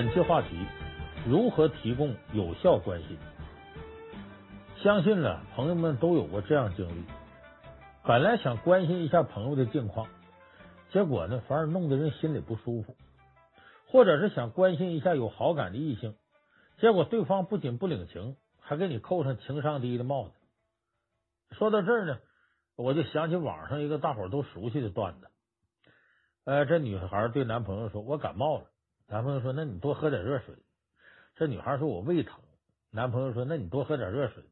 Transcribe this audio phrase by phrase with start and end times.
[0.00, 0.48] 本期话题：
[1.28, 3.18] 如何提供有效关心？
[4.82, 7.04] 相信呢，朋友们都有过这样经历。
[8.02, 10.06] 本来想关心一下朋友的近况，
[10.90, 12.94] 结果呢，反而弄得人心里不舒服；
[13.88, 16.14] 或者是想关心一下有好感的异性，
[16.78, 20.32] 结果对方不仅不领情，还给你扣上情商低的帽子。
[21.50, 22.20] 说到这儿呢，
[22.74, 25.28] 我就想起网上一个大伙都熟悉的段子。
[26.46, 28.64] 呃，这女孩对男朋友说：“我感冒了。”
[29.10, 30.54] 男朋友说：“那你多喝点热水。”
[31.34, 32.40] 这女孩说：“我胃疼。”
[32.92, 34.44] 男朋友说：“那你多喝点热水。”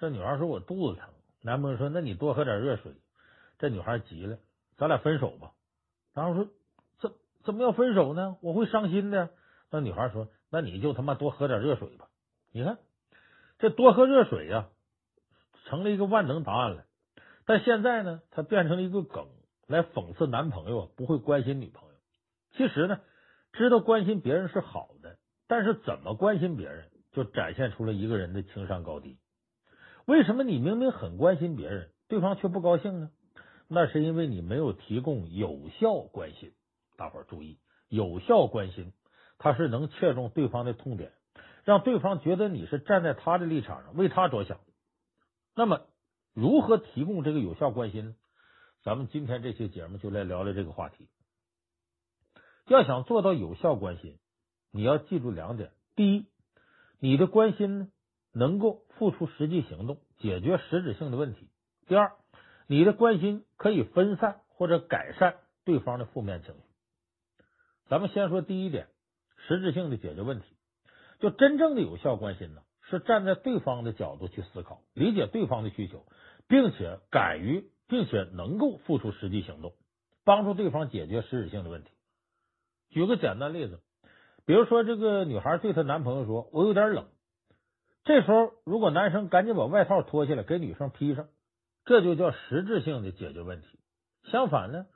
[0.00, 1.08] 这女孩说：“我肚子疼。”
[1.42, 2.92] 男朋友说：“那你多喝点热水。”
[3.56, 4.38] 这女孩急了
[4.76, 5.52] ：“咱俩分手吧。”
[6.12, 6.48] 然后说
[6.98, 7.12] ：“怎
[7.44, 8.36] 怎么要分手呢？
[8.40, 9.30] 我会伤心的。”
[9.70, 12.08] 那女孩说：“那你就他妈多喝点热水吧。”
[12.50, 12.78] 你看，
[13.60, 14.70] 这多喝热水呀，
[15.66, 16.84] 成了一个万能答案了。
[17.46, 19.28] 但现在呢，它变成了一个梗，
[19.68, 21.94] 来讽刺男朋友不会关心女朋友。
[22.56, 22.98] 其实呢。
[23.56, 25.16] 知道关心别人是好的，
[25.46, 29.16] 但是怎么关心别人，就展现出了一个人的情商高低。
[30.06, 33.10] 为什么你明明很关心别人，对方却不高兴呢？
[33.68, 36.52] 那是因为你没有提供有效关心。
[36.96, 38.92] 大伙儿注意，有效关心，
[39.38, 41.12] 它是能切中对方的痛点，
[41.64, 44.58] 让对方觉得你是站在他的立场上为他着想。
[45.54, 45.82] 那么，
[46.34, 48.14] 如何提供这个有效关心呢？
[48.82, 51.08] 咱们今天这期节目就来聊聊这个话题。
[52.66, 54.18] 要想做到有效关心，
[54.72, 56.26] 你要记住两点：第一，
[56.98, 57.88] 你的关心呢
[58.32, 61.46] 能够付出实际行动，解决实质性的问题；
[61.86, 62.12] 第二，
[62.66, 66.60] 你的关心可以分散或者改善对方的负面情绪。
[67.88, 68.88] 咱们先说第一点，
[69.46, 70.46] 实质性的解决问题。
[71.20, 76.06] 就真正的有效关心呢，是站在对方的角度去思考，理解对方的需求，
[76.48, 79.74] 并且敢于并且能够付出实际行动，
[80.24, 81.90] 帮助对方解决实质性的问题。
[82.94, 83.80] 举个简单例子，
[84.46, 87.08] 比如说这个女孩对她男朋友说：“我有点冷。”
[88.06, 91.26] 这时候，如果男生赶紧把外套脱下来给女生披上，
[91.84, 93.80] 这就叫实质性的解决问题。
[94.30, 94.86] 相反呢，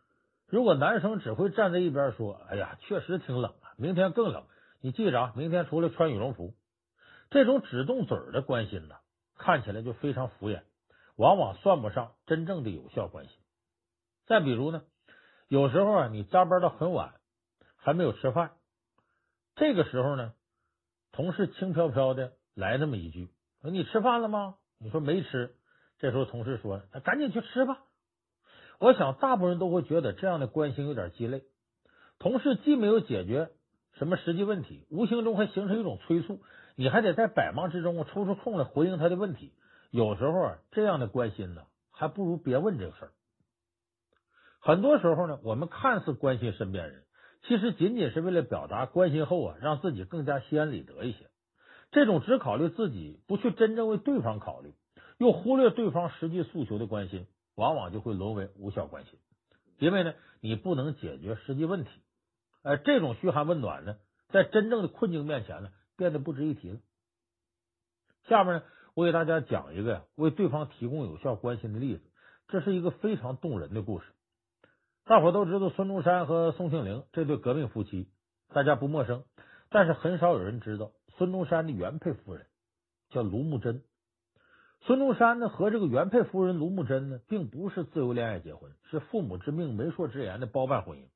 [0.46, 4.44] 如果男生只会站在一边说：“哎呀，确实挺冷啊，明天更冷，
[4.80, 6.54] 你记着啊，明天出来穿羽绒服。”
[7.30, 8.94] 这种只动嘴的关心呢，
[9.36, 10.62] 看起来就非常敷衍，
[11.16, 13.34] 往往算不上真正的有效关心。
[14.28, 14.82] 再比如呢，
[15.48, 17.17] 有时候啊，你加班到很晚。
[17.88, 18.50] 还没有吃饭，
[19.56, 20.34] 这个时候呢，
[21.10, 23.30] 同事轻飘飘的来那么一句
[23.62, 25.54] ：“说你吃饭了吗？”你说没吃。
[25.96, 27.78] 这时候同事说：“那赶紧去吃吧。”
[28.78, 31.44] 我想大部分人都会觉得这样的关心有点鸡肋。
[32.18, 33.52] 同事既没有解决
[33.94, 36.42] 什么实际问题，无形中还形成一种催促，
[36.76, 39.54] 你还得在百忙之中抽出空来回应他的问题。
[39.90, 43.12] 有时候啊，这样的关心呢，还不如别问这个事儿。
[44.60, 47.04] 很多时候呢，我们看似关心身边人。
[47.48, 51.30] 其实仅仅是为了表达关心后啊，让自己更加心安理得一些。
[51.90, 54.74] 这种只考虑自己，不去真正为对方考虑，
[55.16, 59.18] 又忽略对方实际诉求的关心，往往就会沦为无效关心。
[59.78, 61.90] 因为呢，你不能解决实际问题。
[62.62, 63.96] 呃，这种嘘寒问暖呢，
[64.28, 66.78] 在真正的困境面前呢，变得不值一提了。
[68.28, 72.02] 下面呢，我给大家讲一个呀，为对方提供有效关心的例子。
[72.48, 74.04] 这是一个非常动人的故事。
[75.08, 78.10] 大伙都知道孙中山和宋庆龄这对革命夫妻，
[78.52, 79.24] 大家不陌生，
[79.70, 82.44] 但是很少有人知道孙中山的原配夫人
[83.08, 83.82] 叫卢慕贞。
[84.82, 91.06] 孙中山呢和这个原配夫人卢慕贞呢，并不是自由恋爱结婚，是父母之命、媒妁之言的包办婚姻。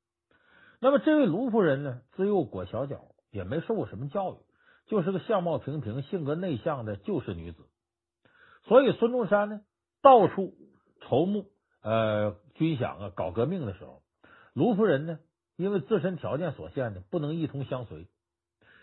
[0.79, 2.99] 那么这位卢夫人呢，自幼裹小脚，
[3.29, 4.37] 也没受过什么教育，
[4.87, 7.63] 就是个相貌平平、性格内向的旧式女子。
[8.63, 9.61] 所以孙中山呢，
[10.01, 10.55] 到处
[11.01, 11.45] 筹募。
[11.83, 14.01] 呃，军饷啊，搞革命的时候，
[14.53, 15.19] 卢夫人呢，
[15.55, 18.07] 因为自身条件所限呢，不能一同相随。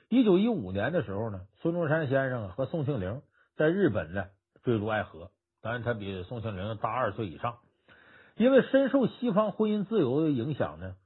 [0.09, 3.23] 一九一五年的时候呢，孙中山先生和宋庆龄
[3.57, 4.27] 在日本呢
[4.65, 5.31] 坠入爱河，
[5.63, 7.59] 当然他比宋庆龄大二岁以上。
[8.37, 10.97] 因为深受西方婚姻自由的影响呢，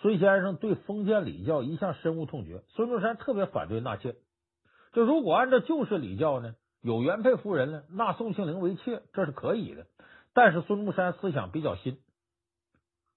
[0.00, 2.62] 孙先生对封建礼教一向深恶痛绝。
[2.68, 4.16] 孙中山特别反对纳妾，
[4.92, 9.86] 就如果按照旧式礼教呢，有原配夫人呢，纳宋庆龄为妾，这是可以的。
[10.32, 11.98] 但是孙中山思想比较新，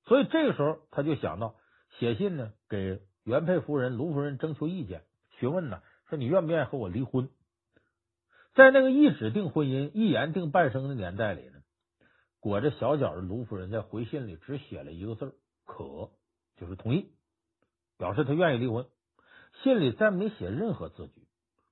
[0.05, 1.55] 所以这个时候他就想到
[1.99, 5.03] 写信呢，给原配夫人卢夫人征求意见，
[5.39, 7.29] 询问呢，说你愿不愿意和我离婚？
[8.55, 11.61] 在那个一纸定婚姻、一言定半生的年代里呢，
[12.39, 16.09] 裹着小脚的卢夫人在回信里只写了一个字“可”，
[16.57, 17.11] 就是同意，
[17.97, 18.85] 表示他愿意离婚。
[19.61, 21.27] 信里再没写任何字据，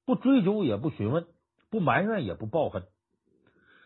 [0.06, 1.28] 不追究也不询问，
[1.70, 2.84] 不埋怨也不报恨。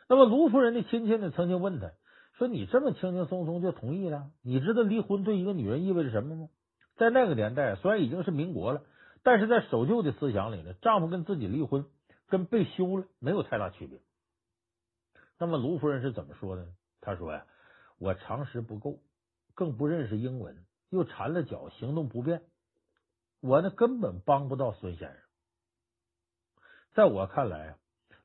[0.08, 1.92] 那么卢夫人的亲戚呢，曾经问他
[2.38, 4.30] 说：“你这么轻轻松松就同意了？
[4.44, 6.50] 你知道离婚对一个女人意味着什么吗？
[6.96, 8.84] 在那个年代，虽然已经是民国了，
[9.24, 11.86] 但是在守旧的思想里呢，丈夫跟自己离婚
[12.28, 14.00] 跟被休了没有太大区别。
[15.40, 16.72] 那么卢夫人是怎么说的呢？
[17.02, 17.46] 她说呀
[17.98, 19.00] ：“我常识不够，
[19.54, 22.42] 更不认识英文，又缠了脚，行动不便，
[23.42, 25.18] 我呢根本帮不到孙先生。”
[26.94, 27.78] 在我看来啊，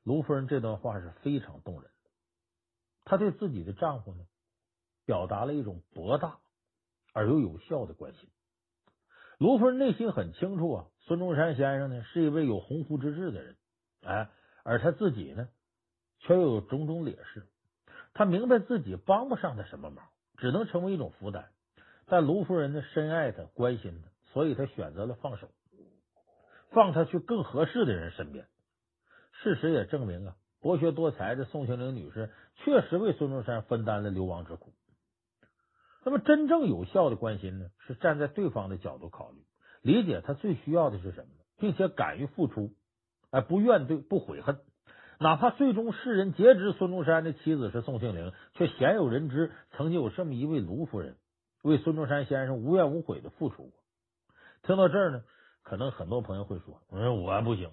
[0.03, 2.09] 卢夫人这段话是非常动人的。
[3.05, 4.25] 她对自己的丈夫呢，
[5.05, 6.39] 表达了一种博大
[7.13, 8.29] 而又有效的关心。
[9.37, 13.57] 卢夫人内心很清楚啊，孙中山先生呢是一位有鸿鹄之志的人，
[14.01, 14.29] 哎，
[14.63, 15.49] 而他自己呢
[16.19, 17.47] 却又有种种劣势。
[18.13, 21.49] 他明白自己帮不上他什么忙，只能成为一种负担。
[22.05, 25.49] 但卢夫人呢深爱他，关心他，所以他选择了放手，
[26.71, 28.47] 放他去更合适的人身边。
[29.43, 34.73] 事实也证明啊，博学多才的宋庆龄女士确实为孙中山分担了流亡之苦。
[36.03, 39.43] 那么，真正有效的关心呢，是站在对方的角度考虑，
[39.81, 42.73] 理解他最需要的是什么，并且敢于付出，
[43.29, 44.59] 哎，不怨怼，不悔恨。
[45.19, 51.17] 哪怕最终世人皆知孙中山的妻子是宋庆龄，却鲜有人知曾经有这么一位卢夫人，
[51.61, 53.73] 为孙中山先生无怨无悔的付出过。
[54.63, 55.23] 听到这儿呢，
[55.61, 57.71] 可能很多朋友会说：“嗯，我不行，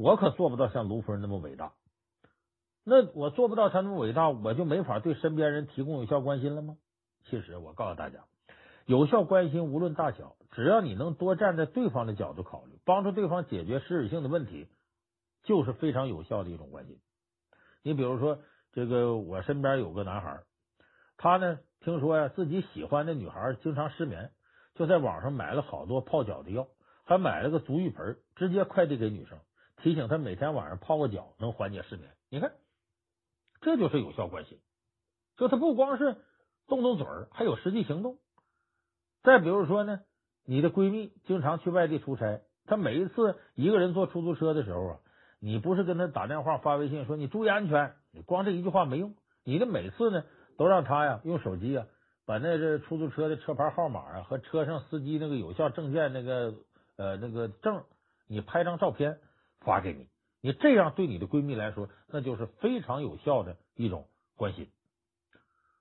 [0.00, 1.74] 我可做不到像卢夫人那么伟大。
[2.84, 6.78] 那我做不到他那么伟大，我就没法对身边人提供有效关心了吗？”
[7.28, 8.24] 其实，我告诉大家，
[8.86, 14.68] 有效关心无论大小，只要你能多站在对方的角度考虑，帮助对方解决实质性的问题，
[15.42, 16.98] 就是非常有效的一种关心。
[17.82, 18.38] 你比如说，
[18.72, 20.40] 这个我身边有个男孩，
[21.18, 24.30] 他呢听说呀自己喜欢的女孩经常失眠，
[24.74, 26.68] 就在网上买了好多泡脚的药，
[27.04, 29.38] 还买了个足浴盆，直接快递给女生，
[29.82, 32.10] 提醒她每天晚上泡个脚能缓解失眠。
[32.28, 32.52] 你看，
[33.60, 34.58] 这就是有效关心。
[35.36, 36.16] 就他不光是。
[36.68, 38.18] 动动嘴儿，还有实际行动。
[39.24, 40.02] 再比如说呢，
[40.44, 45.00] 你的闺蜜经常去外地出差，她每一次一个人坐出租车的时候啊，
[45.40, 50.22] 你不是跟她打电话发微信说你注意安全，你光这一句话没用，你的每次呢
[50.56, 51.88] 都让她呀用手机啊
[52.24, 56.54] 把那个出租车的车牌号码啊和车上司机那个有效证件那个
[56.96, 57.82] 呃那个证，
[58.28, 59.18] 你拍张照片
[59.60, 60.08] 发给你，
[60.40, 64.70] 你这样对你的闺蜜来说，那就是非常有效的一种关心。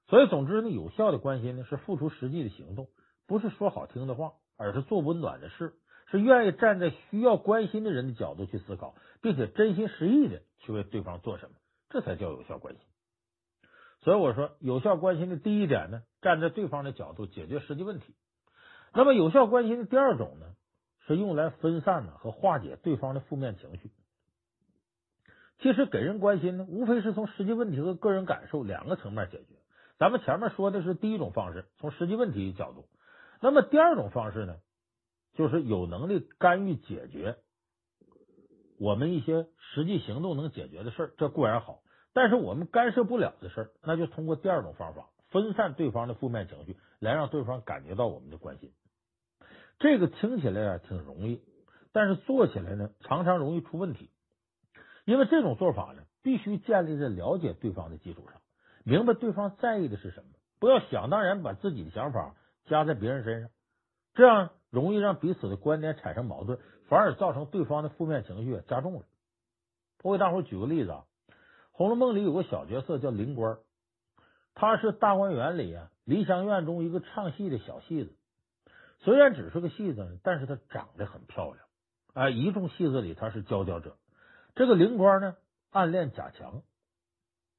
[0.07, 2.87] 所以，总之呢，有效的关心呢，是付出实际的行动，
[3.27, 5.73] 不是说好听的话，而是做温暖的事，
[6.11, 11.55] 是愿意站在需要关心的人的角度去思考，并且真心实意的去为对方做什么，
[11.89, 12.83] 这才叫有效关心。
[14.01, 18.15] 所以我说，有效关心的第一点呢，站在对方的角度解决实际问题。
[18.93, 20.47] 那么，有效关心的第二种呢，
[21.15, 23.89] 是用来分散呢和化解对方的负面情绪。
[25.57, 29.55] 其实，给人关心呢，无非是从实际问题和个人感受两个层面解决。
[29.97, 32.85] 咱们前面说的是第一种方式，从实际问题角度。
[33.41, 34.57] 那么第二种方式呢，
[35.33, 37.37] 就是有能力干预解决
[38.77, 41.81] 我们一些实际行动能解决的事儿，这固然好。
[42.13, 48.71] 但是我们干涉不了的事儿，那就通过第二种方法，分散对方的负面情绪，来让对方感觉到我们的关心。
[49.79, 51.41] 这个听起来啊挺容易，
[51.93, 54.11] 但是做起来呢，常常容易出问题。
[55.05, 58.41] 因为这种做法呢，必须建立在了解对方的基础上。
[58.83, 63.49] 明白对方在意的是什么，不要想当然把自己的想法加在别人身上，
[64.13, 66.59] 这样容易让彼此的观点产生矛盾，
[66.89, 69.05] 反而造成对方的负面情绪加重了。
[70.03, 71.05] 我给大伙举个例子啊，
[71.71, 73.57] 《红楼梦》里有个小角色叫灵官，
[74.53, 78.15] 他是大观园里啊梨香院中一个唱戏的小戏子，
[78.99, 81.57] 虽然只是个戏子，但是他长得很漂亮，
[82.13, 83.95] 哎，一众戏子里他是佼佼者。
[84.55, 85.37] 这个灵官呢，
[85.71, 86.63] 暗恋贾强，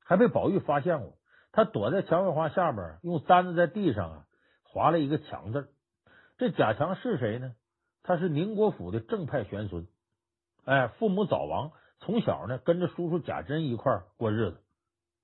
[0.05, 1.17] 还被宝玉发现过。
[1.53, 4.27] 他躲在蔷薇花下边，用簪子在地上啊
[4.63, 5.69] 划了一个强字。
[6.37, 7.55] 这贾强是谁呢？
[8.03, 9.87] 他是宁国府的正派玄孙。
[10.65, 14.61] 哎，父母早亡，从小呢跟着叔叔贾珍一块过日子。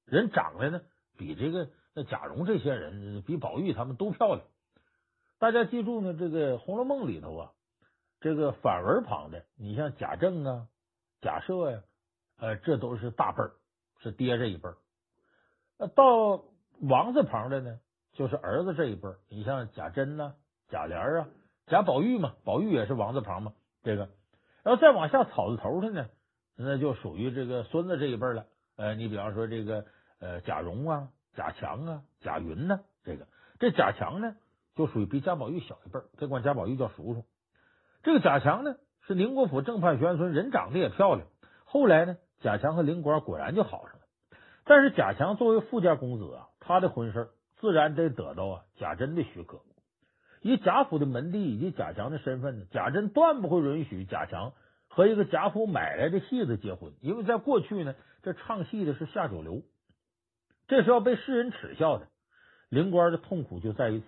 [0.07, 0.81] 人长得呢
[1.17, 4.47] 比这个那贾蓉这些人，比宝玉他们都漂亮。
[5.47, 7.53] 大家记住呢，这个《红楼梦》里头啊，
[8.19, 10.67] 这个反文旁的，你像贾政啊、
[11.21, 11.83] 贾赦呀，
[12.37, 13.53] 呃，这都是大辈儿，
[14.01, 14.77] 是爹这一辈儿。
[15.79, 16.43] 那到
[16.81, 17.79] 王字旁的呢，
[18.15, 19.19] 就是儿子这一辈儿。
[19.29, 20.35] 你像贾珍呐、
[20.69, 21.29] 贾琏啊、
[21.69, 23.53] 贾宝玉嘛，宝玉也是王字旁嘛。
[23.85, 24.09] 这个，
[24.65, 26.09] 然后再往下草字头的呢，
[26.57, 28.47] 那就属于这个孙子这一辈了。
[28.75, 29.87] 呃，你比方说这个
[30.19, 33.29] 呃贾蓉啊、贾强啊、贾云呢，这个
[33.61, 34.35] 这贾强呢，
[34.77, 37.25] 就属于比贾宝玉小一辈儿，这管贾宝玉叫叔叔。
[38.03, 41.27] 这个贾强呢，是宁国府正派玄孙，人长得也漂亮。
[41.65, 44.03] 后来呢，贾强和灵官果然就好上了。
[44.65, 49.63] 但是贾强作为富家公子啊，他的婚事自然得得到啊贾珍的许可，
[50.43, 54.53] 以贾府的门第以及贾强的身份呢，贾珍断不会允许贾强
[54.89, 59.63] 和一个贾府买来的戏子结婚，因为在过去呢，这唱戏的是下九流，
[60.69, 62.09] 这是要被世人耻笑的。
[62.69, 64.07] 灵官的痛苦就在于此，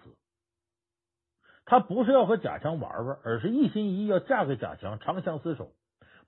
[1.71, 5.71] 他不是要和贾强玩玩，而是一心一意要嫁给贾强，长相厮守，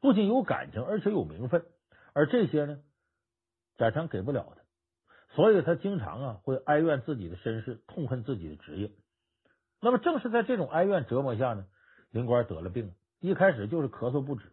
[0.03, 1.65] 不仅有感情，而且有名分，
[2.13, 2.81] 而这些呢，
[3.79, 4.63] 贾强给不了他。
[5.35, 8.91] 所以他经常啊会哀怨自己的身世，痛恨自己的职业。
[9.81, 11.65] 那么正是在这种哀怨折磨下呢，
[12.11, 14.53] 灵官得了病，一开始就是咳嗽不止。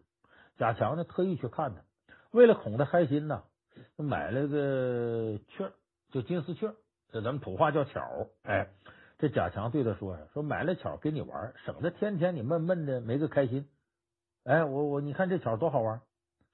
[0.56, 1.82] 贾强呢特意去看他，
[2.30, 3.42] 为了哄他开心呢，
[3.96, 5.70] 买了个雀，
[6.12, 6.72] 就金丝雀，
[7.12, 8.00] 这咱们土话叫巧。
[8.42, 8.68] 哎，
[9.18, 13.68] 这贾强对他说呀：“说买了巧给你玩，省得天天你闷闷的没个开心。
[14.44, 16.00] 哎，我我你看这巧多好玩。”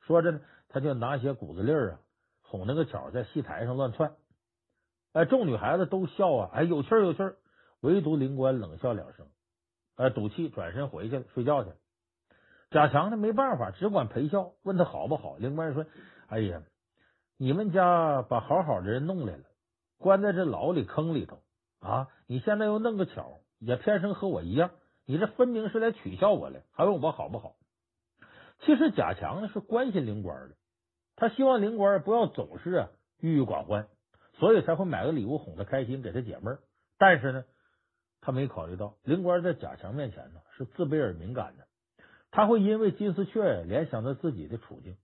[0.00, 2.00] 说着呢，他就拿些谷子粒儿啊。
[2.46, 4.12] 哄那个巧在戏台上乱窜，
[5.12, 7.36] 哎，众女孩子都笑啊，哎，有趣儿有趣儿，
[7.80, 9.26] 唯独灵官冷笑两声，
[9.96, 11.76] 哎，赌气转身回去了睡觉去了。
[12.70, 15.36] 贾强呢没办法，只管陪笑，问他好不好。
[15.36, 15.84] 灵官说
[16.28, 16.62] ：“哎呀，
[17.38, 19.44] 你们家把好好的人弄来了，
[19.98, 21.40] 关在这牢里坑里头
[21.84, 22.08] 啊！
[22.26, 24.70] 你现在又弄个巧，也偏生和我一样，
[25.04, 27.56] 你这分明是来取笑我来，还问我好不好？”
[28.64, 30.54] 其实贾强呢是关心灵官的。
[31.16, 32.88] 他希望灵官不要总是啊
[33.20, 33.88] 郁郁寡欢，
[34.38, 36.58] 所以才会买个礼物哄他开心，给他解闷。
[36.96, 37.44] 但是呢，
[38.20, 41.66] 他没考虑到灵官在贾强面前呢是自卑而敏感的，
[42.30, 44.96] 他会因为金丝雀联想到自己的处境。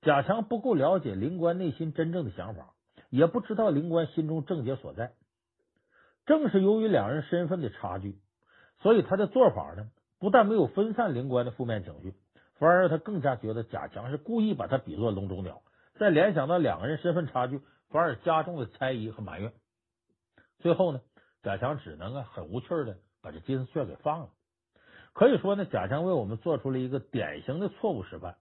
[0.00, 2.72] 贾强不够了解灵官内心真正的想法，
[3.10, 5.12] 也不知道灵官心中症结所在。
[6.26, 8.18] 正是由于两人身份的差距，
[8.80, 12.14] 所以他的做法呢，不但没有分散灵官的负面情绪。
[12.58, 15.62] 反而让他更加觉得贾强是故意把他比作笼中鸟，
[15.98, 17.60] 再联想到两个人身份差距，
[17.90, 19.52] 反而加重了猜疑和埋怨。
[20.60, 21.00] 最后呢，
[21.42, 24.28] 贾强只能啊很无趣的把这金丝雀给放了。
[25.12, 28.36] 可以说呢，贾强为我们做出了一个典型的错误示范：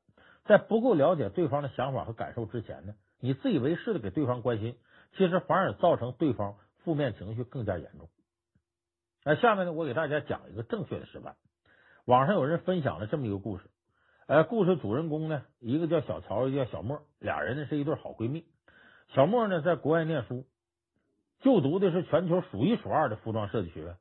[0.46, 4.78] 在不够了解对方的想法和感受之前呢，你自以为是的给对方关心，
[5.18, 8.10] 其实反而造成对方负面情绪更加严重。
[9.24, 11.36] 那下面呢，我给大家讲一个正确的示范。
[12.06, 13.66] 网上有人分享了这么一个故事。
[14.28, 18.46] 哎，故事主人公呢，一个叫小曹，一个叫小莫，俩人呢是一对好闺蜜。
[19.14, 20.46] 小莫呢在国外念书，
[21.42, 23.98] 就读的是全球数一数二的服装设计学院。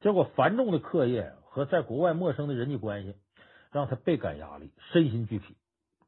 [0.00, 3.14] 结果繁重的课业和在国外陌生的人际关系，
[3.70, 5.56] 让他倍感压力，身心俱疲。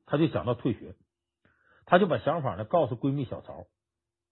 [0.06, 0.94] 他就想到退学，
[1.84, 3.66] 他就把想法呢告诉闺蜜小曹，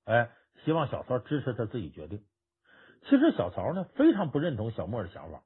[0.05, 0.31] 哎，
[0.64, 2.25] 希望小曹支持他自己决定。
[3.02, 5.42] 其实小曹呢非常不认同小莫的想法，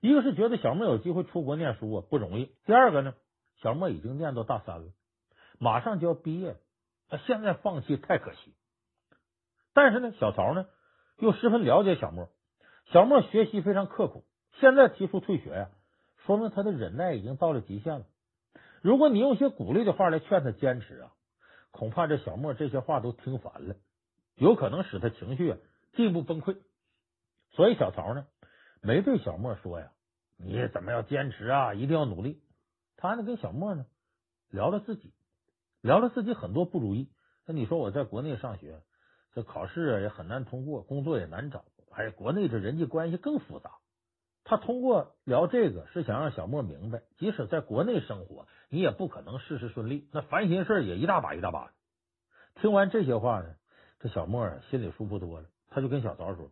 [0.00, 3.14] 一个是觉得小莫有机会出国念书啊不容易，第二个呢。
[3.62, 4.86] 小莫已经念到大三了，
[5.58, 6.56] 马上就要毕业了，
[7.10, 8.54] 他现在放弃太可惜。
[9.74, 10.64] 但是呢，小曹呢
[11.18, 12.30] 又十分了解小莫，
[12.86, 14.24] 小莫学习非常刻苦，
[14.60, 15.68] 现在提出退学呀，
[16.24, 18.06] 说明他的忍耐已经到了极限了。
[18.80, 21.12] 如果你用些鼓励的话来劝他坚持啊，
[21.70, 23.74] 恐怕这小莫这些话都听烦了，
[24.36, 25.56] 有可能使他情绪
[25.94, 26.56] 进一步崩溃。
[27.52, 28.26] 所以小曹呢
[28.82, 29.92] 没对小莫说呀，
[30.36, 32.42] 你怎么要坚持啊，一定要努力。
[32.96, 33.86] 他呢跟小莫呢
[34.50, 35.12] 聊了自己，
[35.80, 37.10] 聊了自己很多不如意。
[37.46, 38.82] 那你说我在国内上学，
[39.34, 43.72] 这考试也很难通过，工作也难找，哎，国内这人际关系更复杂。
[44.44, 51.72] 他通过聊这个是想让小莫明白，即使在国内生活，你也不可能事事顺利，那烦心事也一大把一大把的。
[52.60, 53.54] 听完这些话呢，
[54.00, 55.46] 这小莫心里舒服多了。
[55.68, 56.50] 他就跟小曹说：“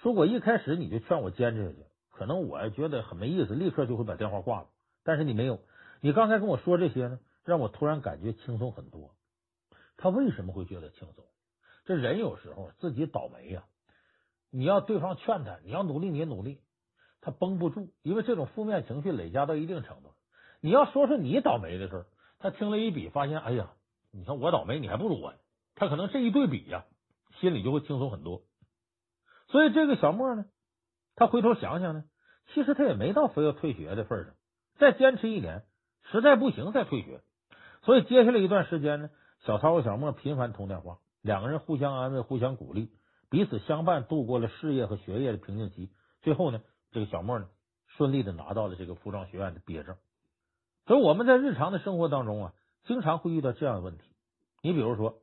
[0.00, 4.68] 说我一开始你就劝我坚持下去，可能我觉得很没意思，立刻就会把电话挂了。
[5.02, 5.58] 但是你没有。”
[6.02, 9.10] 你刚才跟我说这些呢，让我突然感觉轻松很多。
[9.98, 11.24] 他为什么会觉得轻松？
[11.84, 13.64] 这人有时候自己倒霉呀。
[14.50, 16.60] 你要对方劝他，你要努力，你也努力，
[17.20, 20.14] 他绷不住，因为这种负面情绪累加到一定程度。
[20.60, 22.06] 你要说说你倒霉的事儿，
[22.38, 23.70] 他听了一比，发现哎呀，
[24.10, 25.38] 你看我倒霉，你还不如我呢。
[25.80, 26.84] 他可能这一对比呀，
[27.40, 28.42] 心里就会轻松很多。
[29.48, 30.44] 所以这个小莫呢，
[31.16, 32.04] 他回头想想呢，
[32.52, 34.34] 其实他也没到非要退学的份上，
[34.78, 35.64] 再坚持一年。
[36.12, 37.22] 实在不行再退学，
[37.82, 39.10] 所以接下来一段时间呢，
[39.46, 42.90] 小曹和小莫频繁通电话，两个人互相安慰、互相鼓励，
[43.30, 45.90] 彼此相伴度过了事业和学业的瓶颈期。
[46.20, 46.60] 最后呢，
[46.90, 47.48] 这个小莫呢
[47.96, 49.96] 顺利的拿到了这个服装学院的毕业证。
[50.86, 52.52] 所以我们在日常的生活当中啊，
[52.84, 54.04] 经常会遇到这样的问题。
[54.62, 55.20] 你比如说，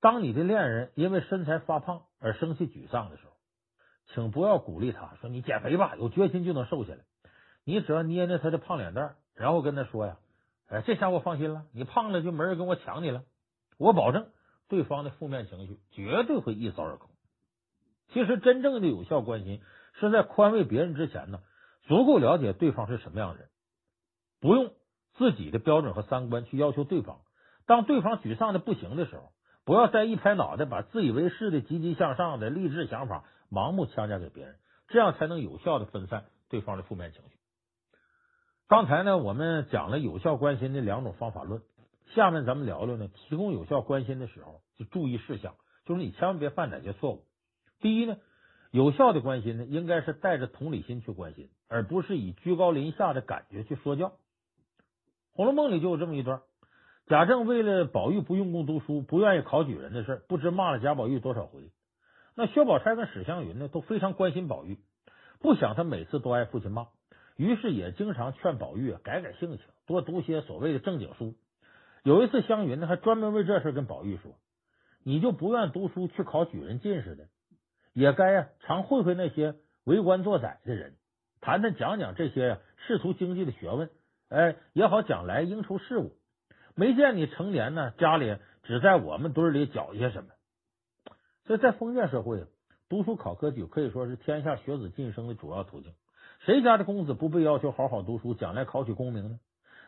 [0.00, 3.32] 当你的恋人因为身材发胖而生气沮丧的时候，
[4.06, 7.00] 请不要鼓励他说：“你减肥吧，有决心就能瘦下来。”
[7.64, 9.16] 你只要捏捏他的胖脸蛋。
[9.34, 10.16] 然后跟他说呀，
[10.66, 13.24] 哎，这下我放心了，你胖了就没人跟我抢你了。
[13.76, 14.30] 我保证，
[14.66, 17.10] 对方的负面情绪绝对会一扫而空。
[18.08, 19.60] 其实真正的有效关心
[20.00, 21.40] 是在宽慰别人之前呢，
[21.82, 23.50] 足够了解对方是什么样的人，
[24.40, 24.72] 不用
[25.18, 27.20] 自己的标准和三观去要求对方。
[27.66, 29.32] 当对方沮丧的不行的时候，
[29.66, 34.54] 不要再一拍脑袋，把自以为是的积极向上的励志想法盲目强加给别人，
[34.86, 37.36] 这样才能有效的分散对方的负面情绪。
[38.68, 41.62] 刚才呢，我们讲了有效关心的两种方法论，
[42.14, 47.24] 下面咱们聊聊呢，提供有效关心的时候就注意事项，就是你千万别犯哪些错误。
[47.80, 48.18] 第一呢，
[48.70, 54.10] 有效的关心呢，应该是带着同理心去关心，而不是以居高临下的感觉去说教。
[55.32, 56.40] 《红楼梦》里就有这么一段：
[57.06, 61.70] 贾政为了宝玉不用功读书，不愿意考举人的事，不知骂了贾宝玉多少回。
[62.34, 64.80] 那薛宝钗跟史湘云呢，都非常关心宝玉，
[65.38, 66.88] 不想他每次都挨父亲骂。
[67.36, 71.36] 于是也经常劝宝玉改改性情，多读些所谓的正经书。
[72.02, 74.32] 有一次，湘云呢还专门为这事跟宝玉说
[75.04, 77.28] ：“你就不愿读书去考举人进士的，
[77.92, 80.94] 也该啊常会会那些为官做宰的人，
[81.40, 82.58] 谈谈讲讲这些
[82.88, 83.90] 仕途经济的学问，
[84.28, 86.15] 哎，也好将来应酬事务。
[86.76, 90.30] 没见你成年呢，家里只在我们堆里搅一些什么。
[91.46, 92.44] 所以在封建社会，
[92.88, 95.92] 读书考科举可以说是天下学子晋升的主要途径。”
[96.44, 99.40] 谁家的公子不被要求好好读书，将来考取功名呢？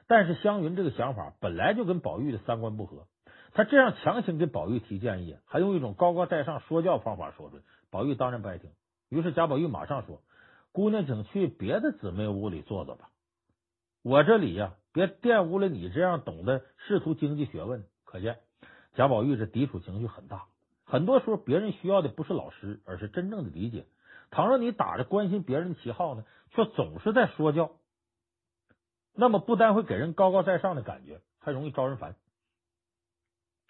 [0.07, 3.07] 但是湘云这个想法本来就跟宝玉的三观不合，
[3.53, 8.71] 他这样强行给宝玉提建议，还用一种高高在上说教方法说出来，宝玉当然不爱听。
[9.11, 10.23] 于是贾宝玉马上说
[10.73, 13.11] ：“姑娘，请去别的姊妹屋里坐坐吧，
[14.03, 18.39] 我这里呀，别玷污了你这样懂得仕途经济学问。”可见
[18.95, 20.47] 贾宝玉这抵触情绪很大。
[20.85, 23.87] 很多时候，别人需要的不是老师，而是真正的理解。
[24.31, 27.71] 倘若你打着关心别人的旗号呢，却总是在说教，
[29.15, 32.17] 那么不但会给人高高在上的感觉，还容易招人烦。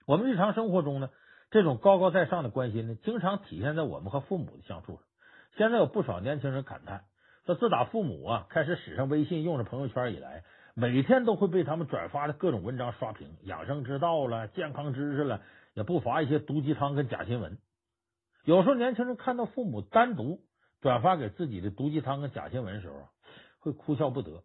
[0.06, 1.10] 我们日常生活中呢，
[1.50, 5.02] 这种高高在上的关心呢，经常体现在我们和父母的相处上。
[5.56, 7.04] 现在有不少年轻人感叹
[7.44, 10.44] 说，自打父母啊开始使上微信、用上朋友圈以来，
[10.80, 15.42] 每天都会被他们转发的各种文章刷屏，养生之道了、健康知识了，
[15.74, 17.58] 也不乏一些毒鸡汤跟假新闻。
[18.44, 20.38] 有时候年轻人看到父母单独
[20.80, 22.94] 转发给自己的毒鸡汤跟假新闻的时候，
[23.58, 24.44] 会哭笑不得。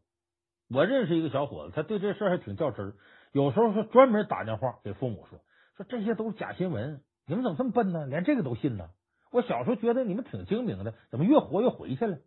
[0.72, 2.94] 我认识一个小伙子，他对这事还挺较真儿，
[3.32, 5.38] 有时候是专门打电话给父母说
[5.78, 8.08] ：“说这些都是假新闻，你们怎么这么笨呢？
[8.08, 8.90] 连这个都信呢？
[9.32, 12.18] 我小时候觉得你们挺精明的，怎么越活越回去了？”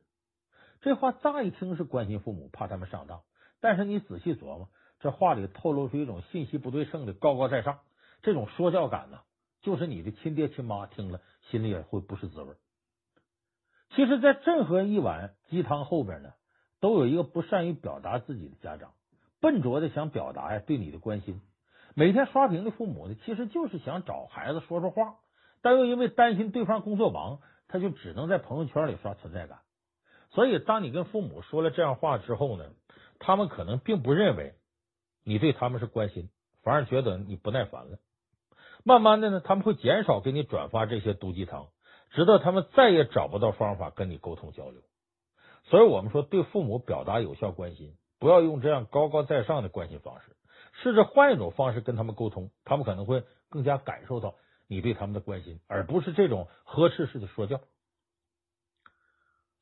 [0.80, 3.22] 这话乍一听是关心父母，怕他们上当，
[3.60, 4.68] 但是你仔细琢磨，
[5.00, 7.80] 这话里透露出一种信息不对称的高高在上，
[8.22, 9.20] 这种说教感呢，
[9.62, 12.54] 就是你的亲爹亲妈听了心里也会不是滋味。
[13.90, 16.32] 其实，在任何一碗鸡汤后边呢，
[16.80, 18.92] 都有一个不善于表达自己的家长，
[19.40, 21.40] 笨拙的想表达呀对你的关心。
[21.94, 25.16] 每天刷屏的父母呢，其实就是想找孩子说说话，
[25.62, 27.38] 但又因为担心对方工作忙，
[27.68, 29.60] 他就只能在朋友圈里刷存在感。
[30.30, 32.64] 所以，当你跟父母说了这样话之后呢，
[33.18, 34.54] 他们可能并不认为
[35.24, 36.30] 你对他们是关心，
[36.62, 37.98] 反而觉得你不耐烦了。
[38.84, 41.68] 慢慢的呢，他们会减少给你转发这些毒鸡汤。
[42.12, 44.80] 直到他们再也找不到方法跟你沟通交流，
[45.64, 50.36] 所以我们说，对父母表达有效关心，不要用这样高高在上的关心方式，
[50.80, 54.36] 试着换一种方式跟他们沟通，他们可能会更加感受到
[54.68, 57.60] 你对他们的关心，而不是这种呵斥式的说教。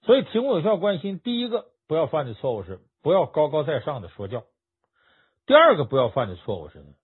[0.03, 4.47] 所以，提供有效关心，第一个不要犯的错误是不要高高在上的说教；
[5.45, 6.95] 第二个不要犯的错误是呢，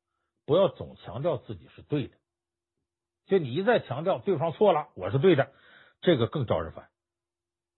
[0.47, 2.15] 不要总强调自己是对的。
[3.27, 5.53] 就你一再强调对方错了，我是对的，
[6.01, 6.89] 这个更招人烦。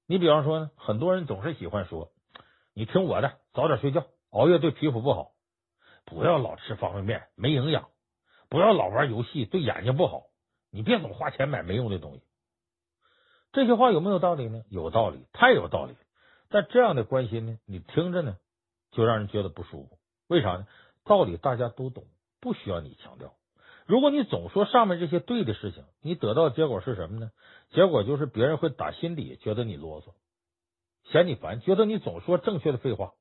[0.06, 2.12] 你比方说呢，很多人总是喜欢说
[2.74, 5.32] ：“你听我的，早点睡觉，熬夜对皮肤不好；
[6.04, 7.86] 不要老吃方便面，没营养；
[8.48, 10.26] 不要老玩游戏，对眼睛不好。
[10.70, 12.22] 你别总花钱买没用的东西。”
[13.50, 14.62] 这些话有没有道理呢？
[14.70, 15.96] 有道理，太有道理。
[16.52, 18.36] 但这样的关心呢，你听着呢，
[18.90, 19.98] 就让人觉得不舒服。
[20.28, 20.66] 为啥呢？
[21.04, 22.04] 道理大家都懂，
[22.40, 23.34] 不需要你强调。
[23.86, 27.30] 如果你总说上面这些对的事情，你得到的结果是什么呢？
[27.70, 30.12] 结果就是别人会打心底觉得你啰嗦，
[31.10, 33.14] 嫌你烦，觉得你总说正确的废话。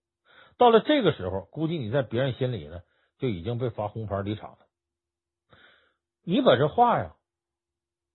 [0.58, 2.82] 到了这个时候，估计你在别人心里呢
[3.18, 4.58] 就已经被发红牌离场了。
[6.24, 7.16] 你把这话呀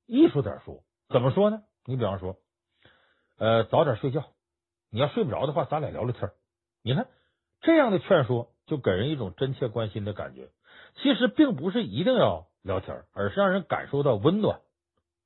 [0.07, 1.63] 艺术点说，怎么说呢？
[1.85, 2.37] 你比方说，
[3.39, 4.29] 呃，早点睡觉。
[4.97, 6.31] 你要睡不着的话，咱俩聊聊天。
[6.83, 7.07] 你看
[7.61, 10.49] 这样的劝说，就给人一种真切关心的感觉。
[10.95, 14.61] 其实并不是一定要聊天，而是让人感受到温暖。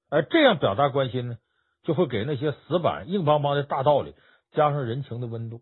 [0.09, 1.39] 而这样表达关心呢，
[1.85, 4.17] 就会给那些死板硬邦邦的大道理
[4.51, 5.61] 加上人情的温度。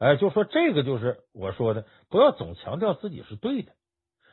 [0.00, 3.70] 哎，就说这个就是我说的，不要总强调自己是对的。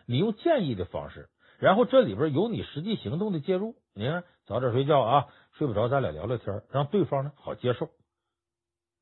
[0.08, 1.30] 你用建议的方式，
[1.60, 3.76] 然后这里边有你实际行动的介入。
[3.94, 7.92] 你看，早点睡觉啊，睡不着咱俩聊聊天，让对方呢好接受。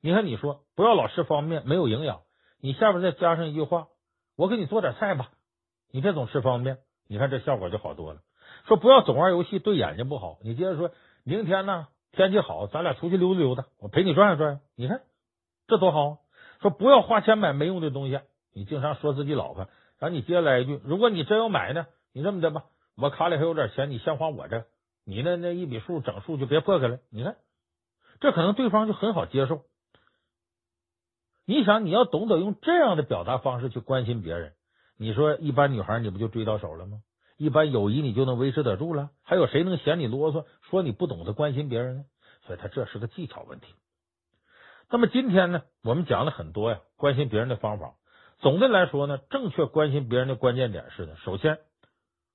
[0.06, 2.22] 你看，你说不要老吃方便面，没有营养。
[2.62, 3.88] 你下边再加上一句话，
[4.38, 5.32] 我给你做点菜吧。
[5.92, 8.20] 你别总吃方便面，你看这效果就好多了。
[8.68, 10.38] 说不要总玩游戏，对眼睛不好。
[10.44, 10.92] 你接着说，
[11.24, 14.60] 明天呢天气好，咱俩出去溜达溜达，我陪你转悠转悠。
[14.76, 15.02] 你看
[15.66, 16.18] 这多好啊！
[16.62, 18.20] 说不要花钱买没用的东西，
[18.54, 22.66] 你经常说自己老婆，然后你接着来一句，如果你真要买呢，你这么的吧，
[22.96, 24.66] 我卡里还有点钱，你先花我这，
[25.04, 27.00] 你那那一笔数整数就别破开了。
[27.10, 27.38] 你看
[28.20, 29.64] 这可能对方就很好接受。
[31.46, 34.54] 你想，你要懂得用这样的表达方式去关心别人，
[34.98, 37.02] 你说一般女孩你不就追到手了吗？
[37.38, 39.12] 一般友谊你就能维持得住了？
[39.22, 42.06] 还有谁能嫌你啰嗦，说你不懂得关心别人呢？
[42.48, 43.68] 所以，他这是个技巧问题。
[44.90, 47.94] 那么今天呢，我们讲了很多呀，关心别人的方法。
[48.40, 51.60] 总的来说呢，正确关心别人的关键点是呢，首先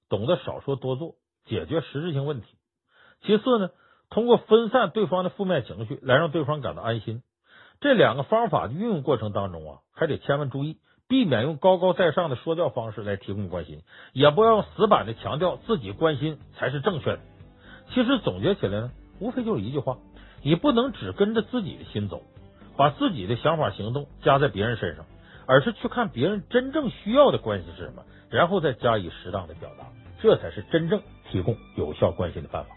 [0.08, 2.46] 懂得少说多做，解决实质性问题；
[3.22, 3.70] 其次呢，
[4.08, 7.22] 通过分散对方的负面情绪，来让对方感到安心。
[7.80, 10.76] 这两个方法的运用过程当中啊，还得千万注意，
[11.08, 13.80] 避免用高高在上的说教方式来提供关心，
[14.12, 17.20] 也不要死板的强调自己关心才是正确的。
[17.88, 19.96] 其实总结起来呢，无非就是一句话：
[20.42, 22.20] 你不能只跟着自己的心走，
[22.76, 25.06] 把自己的想法行动加在别人身上，
[25.46, 29.86] 而是去看别人真正需要的关系是什么，然后再加以适当的表达，
[30.20, 32.76] 这才是真正提供有效关心的办法。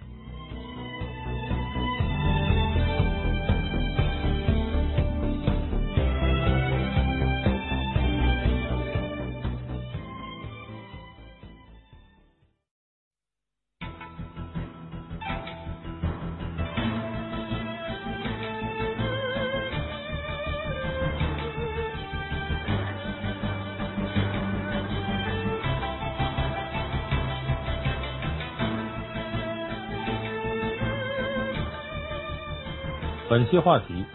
[33.34, 34.06] 本期话题：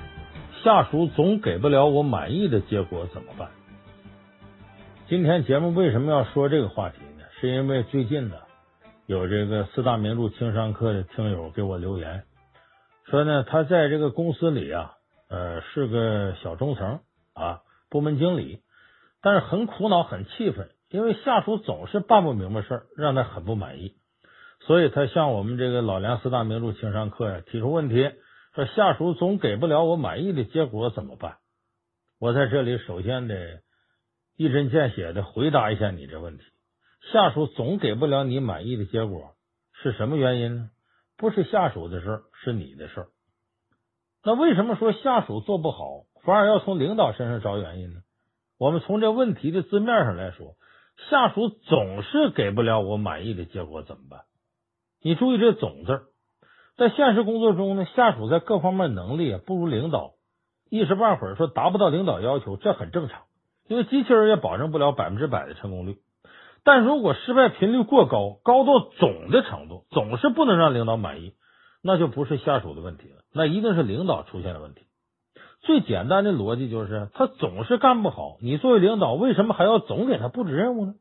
[0.63, 3.49] 下属总给不了我满意的结果怎么办？
[5.09, 7.25] 今天节目为什么要说这个话题呢？
[7.41, 8.37] 是因为最近呢，
[9.07, 12.23] 有这个四大名著情商课的听友给我留言，
[13.07, 14.93] 说呢，他在这个公司里啊，
[15.29, 17.01] 呃，是个小中层
[17.35, 18.61] 啊，部门经理，
[19.21, 23.95] 但是很苦恼、很气愤，因为下属总是办不明白事儿，让他很不满意，
[24.65, 28.13] 所以他向我们这个老梁四大名著情商课呀提出问题。
[28.59, 31.37] 说下属总给不了我满意的结果怎么办？
[32.19, 33.63] 我在这里首先得
[34.37, 36.43] 一针见血的回答一下你这问题：
[37.13, 39.37] 下属总给不了你满意的结果
[39.81, 40.71] 是什么原因呢？
[41.17, 43.07] 不是下属的事儿，是你的事儿。
[44.25, 48.01] 那为什么说下属做不好，反而要从领导身上找原因呢？
[48.59, 50.57] 我们从这问题的字面上来说，
[51.09, 54.23] 下属总是给不了我满意的结果怎么办？
[55.01, 56.03] 你注意这“总”字儿。
[56.79, 60.13] 在现实工作中呢，下属在各方面能力不如领导，
[60.71, 63.23] 一时半会儿说达不到领导要求，这很正常，
[63.67, 65.97] 因为机器人也保证不了百分之百的成功率。
[66.63, 71.35] 但如果失败频率过高，高到总的程度，总是不能让领导满意，
[71.83, 74.83] 那就不是下属的问题了，那一定是领导出现了问题。
[75.63, 80.95] 最简单的逻辑就是，他总是干不好，你作为领导，为什么还要总给他布置任务呢？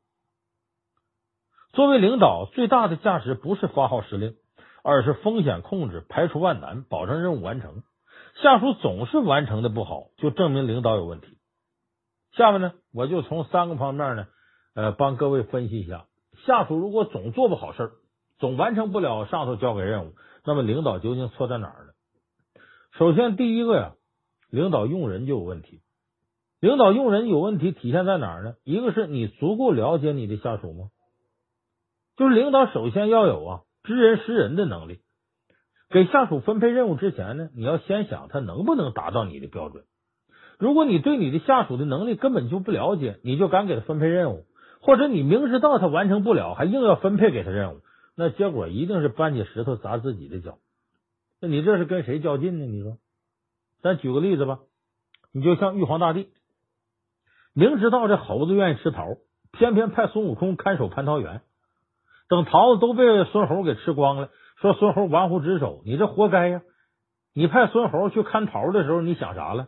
[1.71, 4.33] 作为领导，最大的价值不是发号施令。
[4.87, 7.83] 二是风险控制，排除万难，保证任务完成。
[8.41, 11.37] 下属总是完成的不好，就证明领导有问题。
[12.31, 14.27] 下面呢，我就从三个方面呢，
[14.75, 16.05] 呃，帮各位分析一下，
[16.45, 17.91] 下属如果总做不好事儿，
[18.39, 20.13] 总完成不了上头交给任务，
[20.45, 21.93] 那么领导究竟错在哪儿了？
[22.97, 23.91] 首先，第一个呀，
[24.49, 25.81] 领导用人就有问题。
[26.61, 28.53] 领导用人有问题体现在哪儿呢？
[28.63, 30.91] 一个是你足够了解你的下属吗？
[32.15, 33.61] 就是领导首先要有啊。
[33.87, 34.99] 知人识人的能力，
[35.89, 39.85] 给下属分配任务之前呢，你要先想他能不能达到你的标准。
[40.59, 44.45] 如果你对你的下属的能力根本就不了解，你就敢给他分配任务，
[44.81, 47.81] 或者你明知道他完成不了，还硬要分配给他任务，
[48.15, 50.57] 那结果一定是搬起石头砸自己的脚。
[51.39, 52.65] 那你这是跟谁较劲呢？
[52.65, 52.97] 你说，
[53.81, 54.59] 咱举个例子吧，
[55.31, 56.27] 你就像玉皇大帝，
[57.53, 59.15] 明知道这猴子愿意吃桃，
[59.53, 61.41] 偏偏派孙悟空看守蟠桃园。
[62.29, 66.61] 等桃子都被孙猴给吃光了，说孙猴玩忽职守，你这活该呀！
[67.33, 69.67] 你派孙猴去看桃的时候，你想啥了？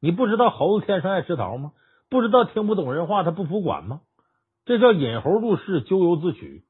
[0.00, 1.72] 你不知道猴子天生爱吃桃吗？
[2.10, 4.00] 不知道听不懂人话，他不服管吗？
[4.66, 6.64] 这叫引猴入室，咎由自取。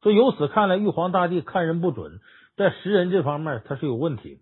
[0.00, 2.20] 所以由此看来，玉皇大帝看人不准，
[2.56, 4.40] 在识人这方面他是有问题。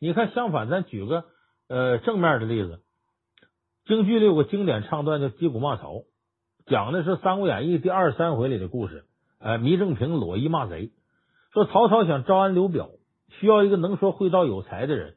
[0.00, 1.24] 你看，相反，咱举个
[1.68, 2.80] 呃正面的例子，
[3.84, 6.04] 京剧里有个经典唱段叫击鼓骂曹。
[6.68, 9.04] 讲的是《三国演义》第二十三回里的故事。
[9.38, 10.90] 哎，糜正平裸衣骂贼，
[11.52, 12.90] 说曹操想招安刘表，
[13.30, 15.14] 需要一个能说会道有才的人。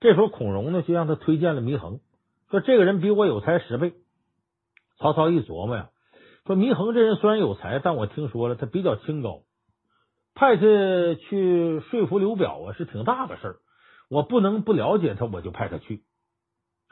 [0.00, 2.00] 这时候孔融呢，就让他推荐了祢衡，
[2.50, 3.94] 说这个人比我有才十倍。
[4.98, 5.88] 曹操一琢磨呀，
[6.44, 9.40] 说祢衡这人虽然有才，但我听说了他比较清高，
[10.34, 10.62] 派他
[11.14, 13.56] 去说服刘表啊，是挺大的事儿。
[14.10, 16.02] 我不能不了解他，我就派他去。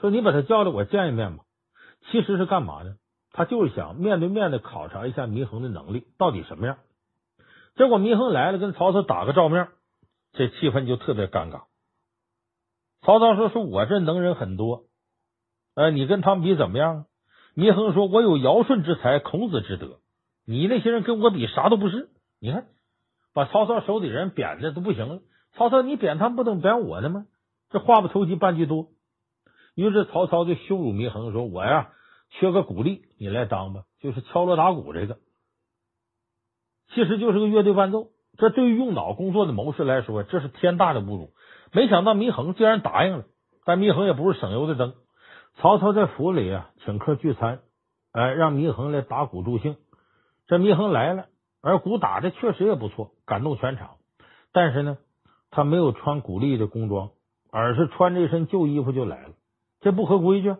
[0.01, 1.45] 说你把他叫来，我见一面吧。
[2.11, 2.95] 其实是干嘛呢？
[3.39, 6.79] 他就是想面对面的考察一下祢衡的能力到底什么样。
[7.77, 9.69] 结果祢衡来了，跟曹操打个照面，
[10.33, 11.67] 这气氛就特别尴尬。
[13.01, 14.87] 曹操说：“说我这能人很多，
[15.77, 17.05] 呃，你跟他们比怎么样？”
[17.55, 20.01] 祢衡说：“我有尧舜之才，孔子之德，
[20.45, 22.11] 你那些人跟我比啥都不是。”
[22.43, 22.67] 你看，
[23.33, 25.21] 把曹操手底人贬的都不行了。
[25.55, 27.27] 曹操，你贬他们不等贬我的吗？
[27.71, 28.89] 这话不投机半句多。
[29.77, 31.93] 于是曹操就羞辱祢衡，说：“我呀，
[32.31, 35.19] 缺个鼓励，你来当吧，就是敲锣打鼓这个，
[36.95, 38.09] 其实就是个乐队伴奏。
[38.37, 41.33] 这对于用脑工作的谋士来说，这是天大的侮辱。
[41.73, 43.25] 没想到祢衡竟然答应了，
[43.65, 44.95] 但祢衡也不是省油的灯。
[45.57, 47.61] 曹操在府里啊，请客聚餐，
[48.13, 49.77] 哎，让祢衡来打鼓助兴。
[50.47, 51.27] 这祢衡来了，
[51.61, 53.97] 而鼓打的确实也不错，感动全场。
[54.53, 54.99] 但是呢，
[55.51, 57.11] 他没有穿鼓励的工装，
[57.51, 59.31] 而是穿着一身旧衣服就来了。
[59.81, 60.55] 这不合规矩，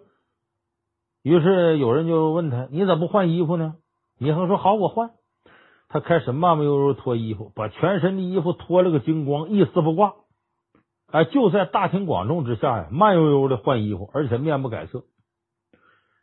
[1.23, 3.75] 于是有人就问他：“你怎么不换衣服呢？”
[4.21, 5.11] 祢衡说：“好，我换。”
[5.91, 10.15] 他开始慢慢悠悠脱衣服，把全身的衣服脱了个精光，一丝不挂。
[11.11, 15.05] 哎，就在大庭广众之下呀，慢悠悠的换衣服，而且面不改色。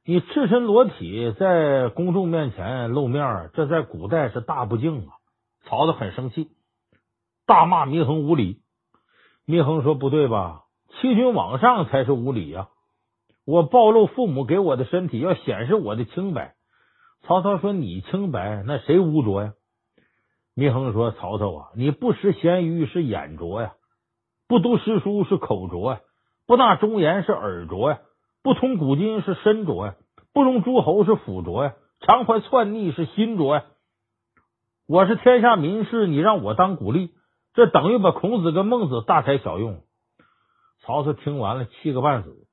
[0.06, 5.18] 你赤身裸体在公众面前露面，这在古代是大不敬啊！
[5.66, 6.50] 曹操很生气，
[7.48, 8.62] 大骂祢衡无礼。
[9.48, 10.66] 祢衡说：“不对吧？
[11.02, 12.68] 欺君罔上才是无礼呀！”
[13.46, 16.56] 我暴露父母给我的身体，要显示我的清白。
[17.22, 19.54] 曹操说：“你清白，那谁污浊呀？”
[20.56, 23.74] 祢衡说：“曹操啊，你不识咸鱼是眼拙呀，
[24.48, 26.00] 不读诗书是口拙呀，
[26.48, 28.00] 不纳忠言是耳拙呀，
[28.42, 29.96] 不通古今是身拙呀，
[30.34, 33.66] 不容诸侯是腹拙呀，常怀篡逆是心拙呀。
[34.88, 37.12] 我是天下名士，你让我当鼓励，
[37.54, 39.82] 这等于把孔子跟孟子大材小用。”
[40.82, 42.45] 曹操听完了，气个半死。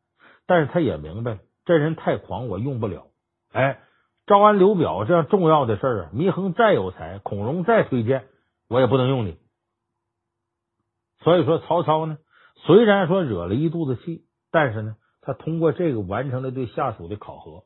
[0.46, 3.06] 但是他也明白，这人太狂，我用不了。
[3.52, 3.80] 哎，
[4.26, 8.26] 招安刘表这样重要的事儿啊，祢衡再有才，孔融再推荐，
[8.68, 9.38] 我也不能用你。
[11.20, 12.18] 所以说，曹操呢，
[12.64, 17.64] 虽然说惹了一肚子气，但是呢，他通过这个完成了对下属的考核，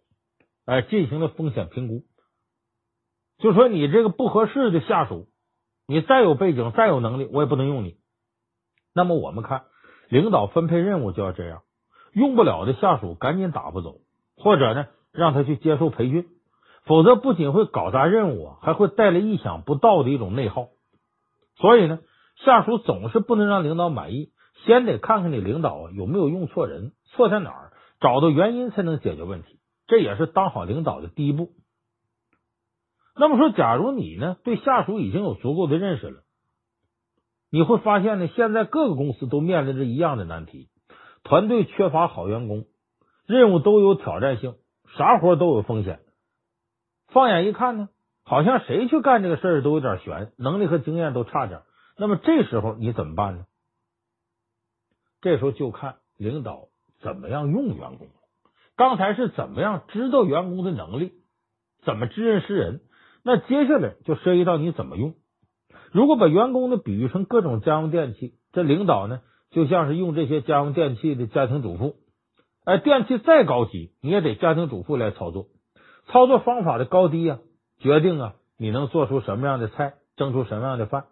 [0.66, 2.02] 哎，进行了风险评估。
[3.38, 5.28] 就说你这个不合适的下属，
[5.86, 7.98] 你再有背景，再有能力，我也不能用你。
[8.94, 9.66] 那么我们看，
[10.08, 11.62] 领导分配任务就要这样。
[12.16, 13.98] 用不了的下属赶紧打发走，
[14.38, 16.26] 或者呢，让他去接受培训，
[16.87, 20.68] 否则不仅会搞砸任务，还会带来意想不到的一种内耗。
[21.57, 21.98] 所以呢，
[22.42, 24.31] 下属总是不能让领导满意，
[24.64, 29.59] 先得看看你领导啊有没有用错人，错在哪儿，找到原因才能解决问题。
[29.87, 31.50] 这也是当好领导的第一步。
[33.14, 36.22] 那么说，假如你呢对下属已经有足够的认识了，
[37.50, 40.70] 你会发现呢，现在各个公司都面临着一样的难题。
[41.26, 42.66] 团队缺乏好员工，
[43.26, 44.54] 任务都有挑战性，
[44.96, 45.98] 啥活都有风险。
[47.08, 47.88] 放眼一看呢，
[48.22, 51.62] 好像谁去干这个事儿都有点悬，能力和经验都差点。
[51.98, 53.46] 那么这时候你怎么办呢？
[55.20, 56.68] 这时候就看领导
[57.00, 58.06] 怎么样用员工。
[58.76, 61.12] 刚才是怎么样知道员工的能力，
[61.84, 62.82] 怎么知人识人。
[63.24, 65.16] 那接下来就涉及到你怎么用。
[65.90, 69.22] 如果把员工呢比喻成各种家用电器，这领导呢？
[69.50, 71.96] 就像是用这些家用电器的家庭主妇，
[72.64, 75.46] 哎，电器再高级，你也得家庭主妇来操作。
[76.09, 77.38] 操作方法的高低啊，
[77.80, 81.04] 决定啊你能做出什么样的菜，蒸出什么样的饭。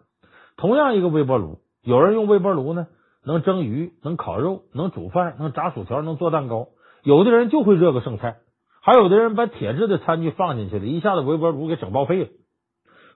[0.57, 2.87] 同样一个微波炉，有人用微波炉呢，
[3.25, 6.69] 能蒸鱼，能烤肉，能煮饭，能炸薯条，能做蛋糕。
[7.03, 8.37] 有的人就会热个剩菜，
[8.81, 12.29] 还有的人把铁制的餐具放进去了，一下子微波炉给整报废了。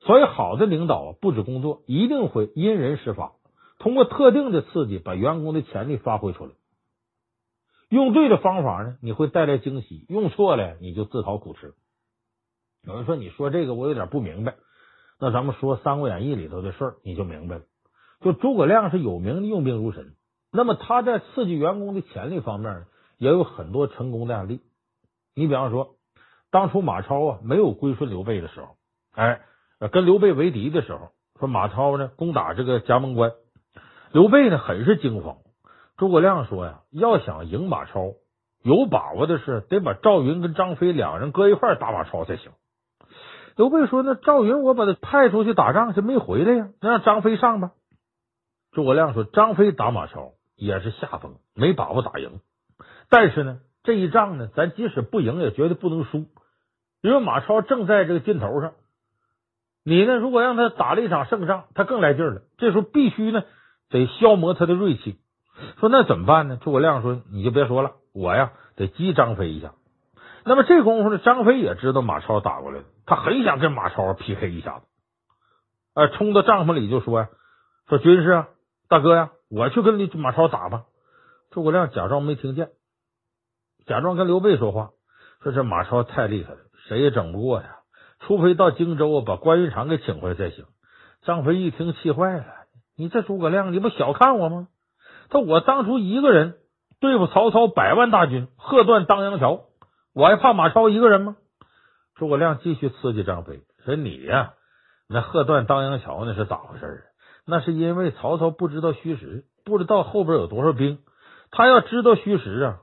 [0.01, 3.33] 所以，好的领导啊，布置工作一定会因人施法。
[3.79, 6.51] 通过特定的刺激，把员工的潜力发挥出来。
[7.89, 11.73] 用对的方法呢，你会带来惊喜；用错了，你就自讨苦吃。
[12.83, 14.55] 有人说：“你说这个我有点不明白。”
[15.19, 17.63] 那咱们说《三国演义》里头的事儿，你就明白了。
[18.21, 20.13] 就诸葛亮是有名的用兵如神，
[20.51, 22.85] 那么他在刺激员工的潜力方面，
[23.17, 24.61] 也有很多成功的案例。
[25.35, 25.95] 你比方说，
[26.51, 28.75] 当初马超啊没有归顺刘备的时候，
[29.11, 29.41] 哎，
[29.91, 33.31] 跟刘备为敌的时候，说马超呢攻打这个葭萌关。
[34.11, 35.37] 刘备呢，很是惊慌。
[35.97, 38.13] 诸葛亮说呀：“要想赢马超，
[38.63, 42.51] 有把握的是得把赵云跟张飞两人搁一块打马超才行。
[43.55, 46.69] 刘备说：“那赵云我把他派出去打仗，是没回来呀？
[46.81, 47.71] 那让张飞上吧。”
[48.71, 52.39] 诸葛亮说：“张飞打马超也是下风，没把握打赢。
[53.09, 56.25] 但是呢，这一仗呢，咱即使不赢，也绝对不能输，
[57.01, 58.73] 因为马超正在这个劲头上。
[59.83, 62.41] 你呢，如果让他打了一场胜仗，他更来劲了。
[62.57, 63.43] 这时候必须呢，
[63.89, 65.19] 得消磨他的锐气。
[65.79, 69.73] 说那怎么办呢？”诸葛亮说：“你就别说了，我呀得激张飞一下。
[70.45, 74.85] 那么这功夫呢，张飞也知道马超打过来了，他很想跟马超 PK 一下子。
[75.95, 77.29] 呃，冲到帐篷里就说呀
[77.89, 78.47] ：‘说军师啊。’”
[78.89, 80.85] 大哥呀，我去跟马超打吧。
[81.51, 82.69] 诸葛亮假装没听见，
[83.85, 84.89] 假装跟刘备说话，
[85.43, 87.81] 说这马超太厉害了，谁也整不过呀。
[88.21, 90.65] 除非到荆州啊，把关云长给请回来才行。
[91.21, 92.45] 张飞一听气坏了，
[92.99, 94.67] 你这诸葛亮，你不小看我吗？
[95.29, 96.57] 他我当初一个人
[96.99, 99.61] 对付曹操百万大军，喝断当阳桥，
[100.13, 101.37] 我还怕马超一个人吗？
[102.15, 104.51] 诸葛亮继续刺激张飞，说你呀，
[105.07, 107.05] 那喝断当阳桥那是咋回事？
[107.45, 110.99] 那是因为曹操不知道虚实，不知道后边有多少兵。
[111.51, 112.77] 他要知道虚实啊，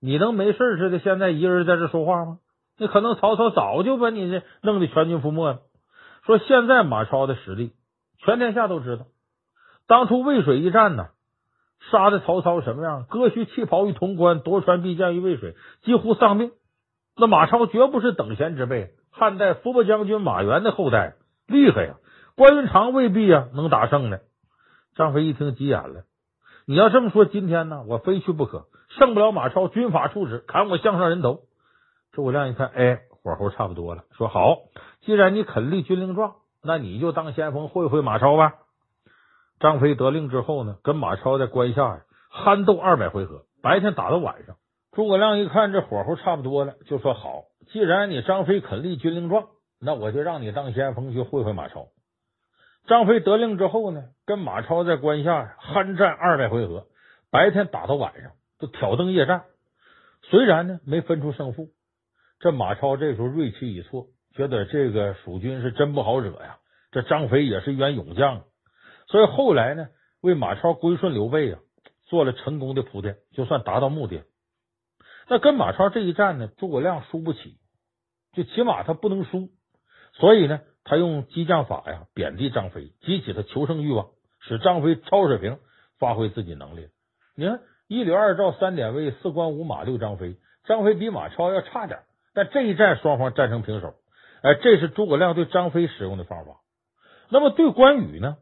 [0.00, 2.38] 你能没事似的现在一个人在这说话吗？
[2.78, 5.58] 那可能曹操早就把你这弄得全军覆没了。
[6.24, 7.72] 说现在马超的实力，
[8.24, 9.04] 全天下都知道。
[9.86, 11.08] 当初渭水一战呢，
[11.90, 13.04] 杀的曹操什么样？
[13.08, 16.52] 割须弃袍于潼关，夺船必将于渭水，几乎丧命。
[17.16, 21.14] 那马超绝不是等闲之辈，汉代伏波将军马援的后代，
[21.46, 21.94] 厉害呀！
[22.34, 24.18] 关云长未必啊能打胜呢。
[24.94, 26.04] 张飞一听急眼了，
[26.66, 28.64] 你要这么说，今天呢我非去不可。
[28.98, 31.40] 胜不了马超，军法处置，砍我项上人头。
[32.12, 34.58] 诸葛亮一看，哎，火候差不多了，说好，
[35.02, 38.54] 既然你肯立军令状，那你就当先锋会会马超吧。
[39.62, 44.56] 张飞得令之后呢，跟马超在关下呀酣斗二百回合，白天打到晚上。
[44.90, 49.46] 诸葛亮一看这火候差不多了，就说好，既然你张飞肯立军令状，
[49.80, 51.86] 那我就让你当先锋去会会马超。
[52.88, 56.86] 张飞得令之后呢，跟马超在关下酣战二百回合，
[57.30, 59.44] 白天打到晚上，就挑灯夜战。
[60.22, 61.68] 虽然呢没分出胜负，
[62.40, 66.56] 这马超这时候锐气已挫，觉得这个蜀军是真不好惹呀。
[66.90, 68.42] 这张飞也是一员勇将，
[69.12, 69.86] 所以后来呢，
[70.20, 71.60] 为马超归顺刘备啊，
[72.06, 74.24] 做了成功的铺垫，就算达到目的。
[75.28, 77.58] 那跟马超这一战呢，诸葛亮输不起，
[78.32, 79.50] 就起码他不能输，
[80.14, 80.60] 所以呢。
[80.84, 84.08] 他用激将法呀，贬低张飞，激起他求胜欲望，
[84.40, 85.60] 使张飞超水平
[86.00, 86.88] 发挥自己能力。
[87.36, 92.00] 你看，一吕二赵三典韦，四关五马六张飞，张飞比马超要差点，
[92.34, 93.94] 但这一战双方战成平手。
[94.42, 96.56] 哎，这是诸葛亮对张飞使用的方法。
[97.28, 98.38] 那么对关羽呢？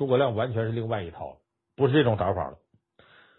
[0.00, 1.36] 诸葛亮完全是另外一套，
[1.76, 2.56] 不是这种打法了。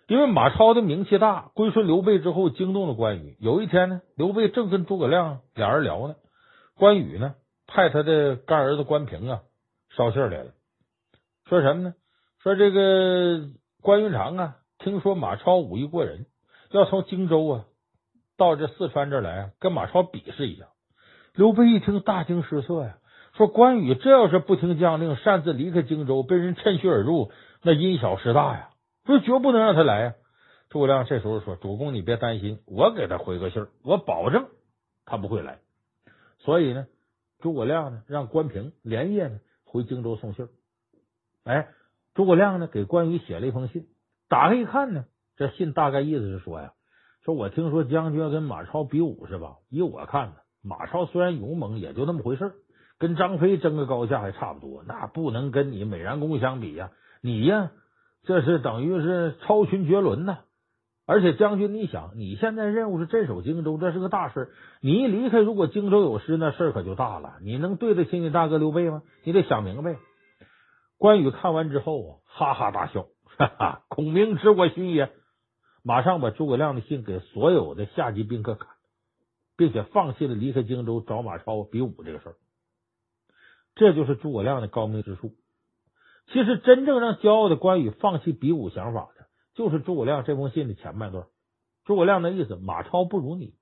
[0.08, 3.36] 因为马超的名气大，归顺刘备之后惊动了关羽。
[3.40, 6.14] 有一天呢，刘备正跟诸葛亮俩人聊呢，
[6.78, 7.34] 关羽呢？
[7.66, 9.42] 派他的干儿子关平啊
[9.96, 10.52] 捎信来了，
[11.46, 11.96] 说什么呢？
[12.44, 13.50] 说这个
[13.82, 16.28] 关云长啊，听说马超武艺过人，
[16.70, 17.66] 要从荆州啊
[18.38, 20.66] 到这四川这来，跟马超比试一下。
[21.34, 22.98] 刘备一听大惊失色呀，
[23.42, 27.32] 说关羽这要是不听将令，擅自离开荆州，被人趁虚而入，
[27.64, 28.70] 那因小失大呀，
[29.08, 30.14] 说绝不能让他来呀。
[30.70, 34.46] 诸葛亮这时候说：“主公你别担心，我给他回个信儿，我保证
[35.06, 35.58] 他不会来。”
[36.38, 36.86] 所以呢。
[37.40, 40.50] 诸葛亮呢，让关平连夜呢回荆州送信儿。
[41.44, 41.70] 哎，
[42.14, 43.88] 诸葛亮呢给关羽写了一封信，
[44.30, 46.74] 打开一看呢，这信大概意思是说呀，
[47.26, 49.56] 说我听说将军要跟马超比武是吧？
[49.72, 52.54] 依我看呢，马超虽然勇猛，也就那么回事儿，
[53.02, 56.92] 跟张飞争个高下还差不多，那不能跟你美髯公相比呀。
[57.20, 57.72] 你呀，
[58.26, 60.38] 这是等于是超群绝伦呐。
[61.08, 64.52] 而且将军，你想，你现在任务是镇守荆州，这是个大事。
[64.82, 67.38] 你一离开，如果荆州有失，那事儿可就大了。
[67.42, 69.02] 你能对得起你大哥刘备吗？
[69.24, 69.98] 你得想明白。
[71.00, 75.10] 关羽看完之后啊，哈哈大笑，哈哈，孔明知我心也。
[75.84, 78.68] 马上把诸葛亮的信给所有的下级宾客看，
[79.58, 82.36] 并且放弃了离开荆州找马超比武这个事儿。
[83.76, 85.32] 这就是诸葛亮的高明之处。
[86.28, 89.26] 其实，真正让骄傲的关羽放弃比武想法的。
[89.54, 91.26] 就是诸葛亮这封信的前半段，
[91.84, 93.54] 诸葛亮的意思：马超不如你。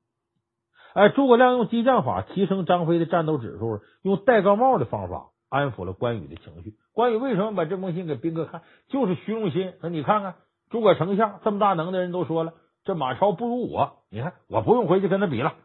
[0.94, 6.76] 哎，诸葛亮用激将法提升张飞的战斗指数，用戴高帽的方法安抚了关羽的情绪。
[6.94, 8.62] 关羽为什么把这封信给兵哥看？
[8.88, 9.74] 就是虚荣心。
[9.82, 10.36] 说你看看，
[10.70, 12.54] 诸葛丞相这么大能的人都说了，
[12.84, 14.04] 这马超不如我。
[14.12, 15.56] 你看，我不用回去跟他比了。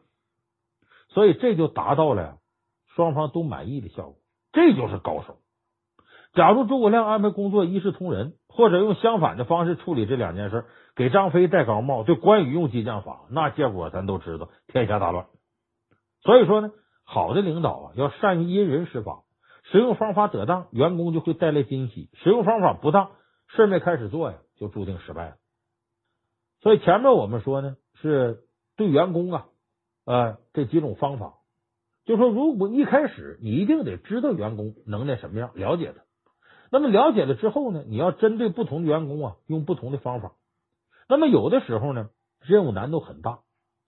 [1.08, 2.38] 所以这就达到了
[2.96, 4.16] 双方都满意的效果。
[4.54, 5.36] 这就是高手。
[6.32, 10.64] 假如诸葛亮安排工作一视同仁，或者用相反的方式处理这两件事，
[10.96, 15.26] 给张飞戴高帽，对关羽用激将法，那结果咱都知道，天下大乱。
[16.22, 16.70] 所以说呢，
[17.04, 19.22] 好的领导啊，要善于因人施法，
[19.64, 23.10] 使用方法得当，员工就会带来惊喜；使用方法不当，
[23.48, 25.36] 事没开始做呀，就注定失败了。
[26.62, 28.44] 所以前面我们说呢，是
[28.76, 29.46] 对员工啊，
[30.04, 31.34] 呃，这几种方法，
[32.04, 36.02] 就说如果一开始你一定得知道员工能耐什么样，了解他。
[36.70, 40.32] 那么了解了之后呢，你要针对不同的员工啊，用不同的方法。
[41.08, 43.40] 那么有的时候呢，任务难度很大，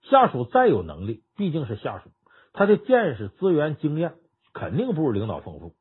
[0.03, 2.09] 下属再有能力，毕竟是下属，
[2.53, 4.15] 他的见识、资源、经验
[4.53, 5.75] 肯定不如领导丰富。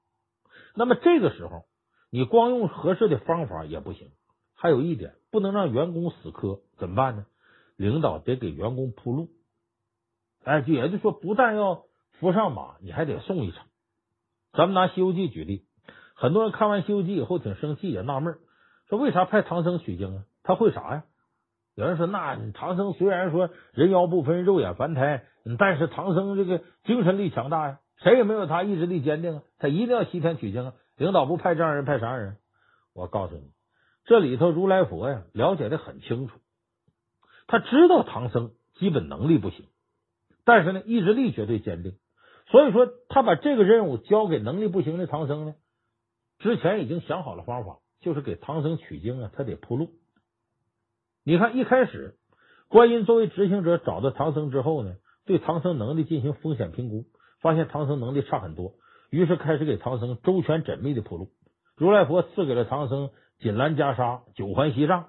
[0.74, 1.64] 那么这个时候，
[2.10, 4.10] 你光用合适的方法也不行。
[4.54, 7.26] 还有一点，不能让员工死磕，怎么办呢？
[7.76, 9.28] 领导得给员工铺路。
[10.44, 11.85] 哎，就也就是说，不但要
[12.18, 13.64] 扶上马，你还得送一程。
[14.52, 15.66] 咱们拿《西游记》举例。
[16.14, 18.38] 很多人看完《西游记》以后挺生气，也纳闷，
[18.88, 20.24] 说为啥派唐僧取经啊？
[20.42, 21.04] 他会啥呀？
[21.74, 25.26] 有人说，那唐僧虽然说人妖不分、肉眼凡胎，
[25.58, 30.72] 但是唐僧这个精神力强大呀，谁也没有他意志力坚定啊，他一定要西天取经啊！
[30.96, 32.38] 领导不派这样人，派啥人？
[32.94, 33.50] 我告诉你，
[34.06, 36.38] 这里头如来佛呀，了解的很清楚，
[37.46, 39.66] 他知道唐僧基本能力不行，
[40.46, 41.98] 但是呢，意志力绝对坚定，
[42.48, 45.54] 所以说他把这个任务交给能力不行的唐僧呢。
[46.38, 49.90] 之前已经想好了方法，就是给唐僧取经啊，他得铺路。
[51.24, 52.14] 你看，一开始
[52.68, 57.04] 观音作为执行者找到唐僧之后呢，对唐僧能力进行风险评估，
[57.40, 58.74] 发现唐僧能力差很多，
[59.10, 61.30] 于是开始给唐僧周全缜密的铺路。
[61.74, 65.08] 如来佛赐给了唐僧锦襕袈裟、九环锡杖，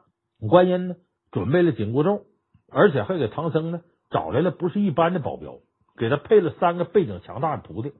[0.49, 0.95] 观音呢
[1.31, 2.23] 准备了紧箍咒，
[2.71, 5.59] 而且还给唐僧呢找来了不是一般的保镖，
[5.97, 7.93] 给他配了三个背景强大的徒弟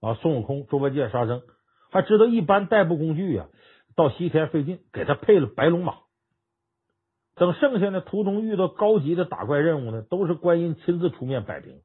[0.00, 1.42] 啊，孙悟空、猪八戒、沙僧。
[1.90, 3.48] 还知道一般代步工具啊，
[3.96, 5.96] 到西天费劲，给他配了白龙马。
[7.34, 11.80] 等剩下的途中遇到高级的打怪任务呢，都是观音亲自出面摆平。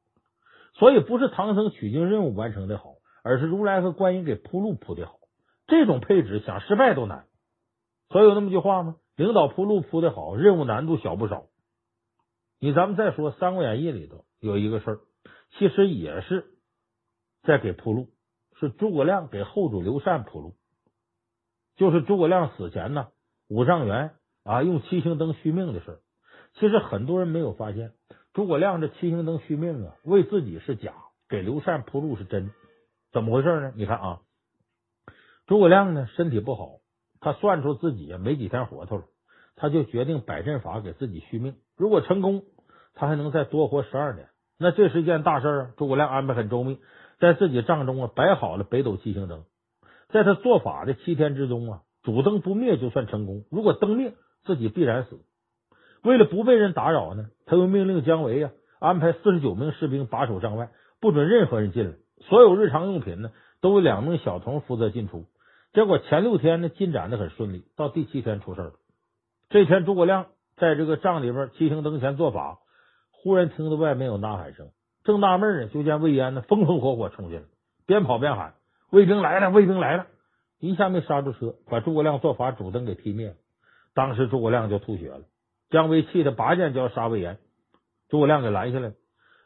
[0.74, 2.94] 所以不是唐僧取经任务完成的好，
[3.24, 5.14] 而是如来和观音给铺路铺的好。
[5.66, 7.26] 这种配置想失败都难。
[8.10, 8.96] 所以有那么句话吗？
[9.16, 11.46] 领导铺路铺的好，任务难度小不少。
[12.60, 15.00] 你咱们再说《三国演义》里头有一个事儿，
[15.58, 16.46] 其实也是
[17.42, 18.08] 在给铺路。
[18.60, 20.56] 是诸葛亮给后主刘禅铺路，
[21.76, 23.06] 就是诸葛亮死前呢，
[23.48, 26.00] 五丈原啊用七星灯续命的事。
[26.54, 27.92] 其实很多人没有发现，
[28.32, 30.92] 诸葛亮这七星灯续命啊，为自己是假，
[31.28, 32.50] 给刘禅铺路是真。
[33.12, 33.72] 怎么回事呢？
[33.76, 34.20] 你看啊，
[35.46, 36.80] 诸葛亮呢身体不好，
[37.20, 39.04] 他算出自己没几天活头了，
[39.54, 41.54] 他就决定摆阵法给自己续命。
[41.76, 42.42] 如果成功，
[42.98, 44.28] 他还能再多活十二年。
[44.58, 45.70] 那这是一件大事啊！
[45.76, 46.78] 诸葛亮安排很周密。
[47.20, 49.42] 在自己帐中啊摆好了北斗七星灯，
[50.08, 54.12] 在他做法的七天之中啊，主灯不灭就算成功，如果灯灭，
[54.44, 55.18] 自己必然死。
[56.04, 60.70] 为了不被人打扰呢，他又命令姜维啊安排四十九名士兵把守帐外，
[61.00, 61.96] 不准任何人进来。
[62.20, 65.24] 所有日常用品呢，都由两名小童负责进出。
[65.72, 68.72] 结果前六天呢进展的很顺利，到第七天出事了。
[69.50, 70.26] 这天诸葛亮
[70.56, 72.58] 在这个帐里边七星灯前做法，
[73.22, 74.70] 忽然听到外面有呐喊声。
[75.04, 77.46] 正纳闷呢，就见魏延呢风风火火冲进来，
[77.86, 78.54] 边跑边喊
[78.90, 80.06] ：“魏兵来了，魏兵来了！”
[80.60, 83.34] 一下没刹住车，把诸葛亮做法主灯给踢灭了。
[83.94, 85.22] 当时诸葛亮就吐血了。
[85.70, 87.38] 姜维气得拔剑就要杀魏延，
[88.08, 88.92] 诸葛亮给拦下来，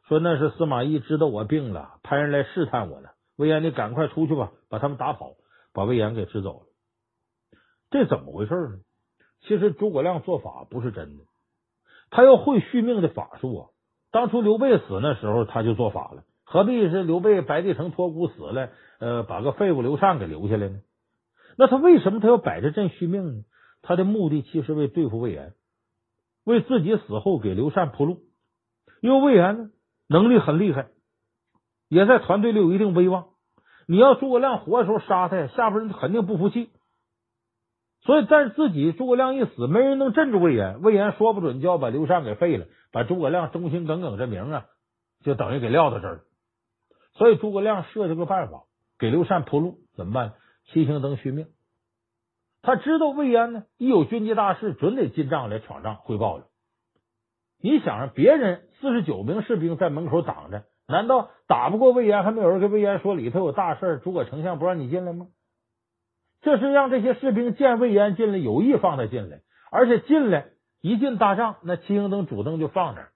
[0.08, 3.08] 说：“那是司马懿知道我病了，派人来试探我呢。
[3.36, 5.32] 魏延，你赶快出去吧，把他们打跑，
[5.72, 6.66] 把魏延给支走了。”
[7.90, 8.78] 这怎么回事呢？
[9.42, 11.24] 其实诸葛亮做法不是真的，
[12.12, 13.68] 他要会续命的法术啊。
[14.12, 18.68] 当初刘备死那时候，他就做法了，何必是刘备白帝城托孤死了，
[19.00, 20.80] 呃，把个废物刘禅给留下来呢？
[21.56, 23.42] 那他为什么他要摆着阵续命呢？
[23.80, 25.54] 他的目的其实为对付魏延，
[26.44, 28.20] 为自己死后给刘禅铺路。
[29.00, 29.70] 因为魏延呢
[30.06, 30.88] 能力很厉害，
[31.88, 33.28] 也在团队里有一定威望。
[33.88, 36.68] 你要诸葛亮活的时候杀他，下边人肯定不服气。
[38.04, 40.82] 所以，但是自己诸葛亮一死，没人能镇住魏延。
[40.82, 44.66] 魏延说不准就要把刘禅给废了，把诸葛亮忠心耿耿这名啊，
[45.22, 46.22] 就等于给撂到这儿。
[47.14, 48.64] 所以，诸葛亮设计个办法
[48.98, 50.34] 给刘禅铺路，怎么办？
[50.66, 51.46] 七星灯续命。
[52.60, 56.46] 他知道魏延呢，一有军机大事，准得进帐来闯帐汇报了。
[57.60, 65.28] 你想让别人四十九名士兵在门口挡着，难道打不过魏延，还没有人跟魏延说里头有大事，诸葛丞相不让你进来吗？
[66.42, 69.40] 这是让这些士兵见魏延进来，有意放他进来，
[69.70, 70.46] 而且进来
[70.80, 73.08] 一进大帐，那七星灯主灯就放那儿，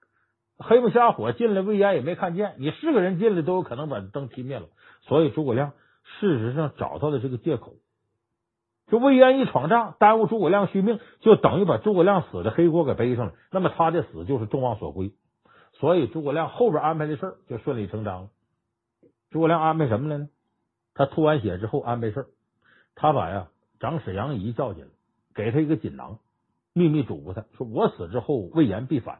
[0.57, 2.55] 黑不瞎火进来，魏延也没看见。
[2.57, 4.67] 你是个人进来，都有可能把灯踢灭了。
[5.01, 5.73] 所以诸葛亮
[6.19, 7.73] 事实上找到了这个借口，
[8.87, 13.33] 这魏延一闯帐，耽误诸葛亮续命，就等于把诸葛亮死的黑锅给背上了。
[13.51, 15.11] 那么他的死就是众望所归。
[15.73, 18.29] 所以诸葛亮后边安排的事儿就顺理成章了。
[19.31, 20.29] 诸葛亮安排什么了呢？
[20.95, 22.27] 他吐完血之后安排事儿，
[22.99, 23.47] 他把呀
[23.79, 24.89] 长史杨仪叫进来，
[25.35, 26.17] 给他一个锦囊，
[26.73, 29.19] 秘密嘱咐他说：“我死之后，魏延必反。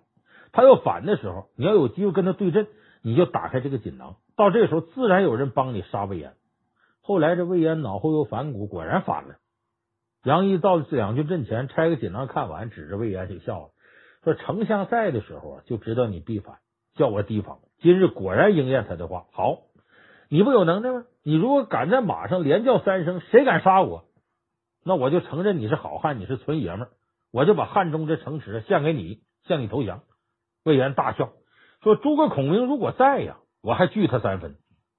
[0.51, 2.67] 他要反的时候，你要有机会跟他对阵，
[3.03, 4.15] 你就打开这个锦囊。
[4.35, 6.33] 到这时候，自然有人帮你杀魏延。”
[7.01, 9.35] 后来这魏延脑后有反骨，果然反了。
[10.23, 13.69] 杨仪到两军阵前，拆个锦囊看完，指着魏延就笑了，
[14.23, 16.57] 说：“丞相在的时候啊，就知道你必反，
[16.95, 17.59] 叫我提防。
[17.79, 19.27] 今日果然应验他的话。
[19.31, 19.59] 好，
[20.29, 21.05] 你不有能耐吗？
[21.23, 24.05] 你如果敢在马上连叫三声，谁敢杀我，
[24.83, 26.89] 那我就承认你是好汉，你是纯爷们儿，
[27.31, 30.03] 我就把汉中这城池献给你，向你投降。”
[30.65, 31.29] 魏延大笑
[31.81, 34.55] 说：“诸葛孔明如果在呀，我还惧他三分。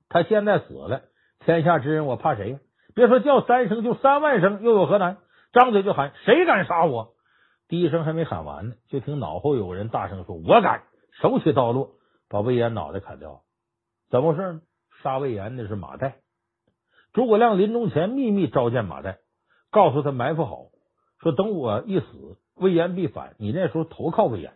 [0.09, 1.03] 他现在死了，
[1.41, 2.59] 天下之人我怕谁呀？”
[2.95, 5.19] 别说叫三声，就三万声又有何难？
[5.53, 7.15] 张嘴就喊：“谁敢杀我？”
[7.69, 10.85] 第一声还没喊完呢，就听脑后有人大声说：“我敢！”
[11.21, 11.91] 手起刀落，
[12.31, 13.43] 把魏延脑袋砍掉。
[14.11, 14.61] 怎么回事呢？
[15.03, 16.13] 杀魏延的是马岱。
[17.13, 19.17] 诸葛亮临终前秘密召见马岱，
[19.71, 20.67] 告诉他埋伏好，
[21.21, 24.53] 说等我一死，魏延必反，你那时候投靠魏延。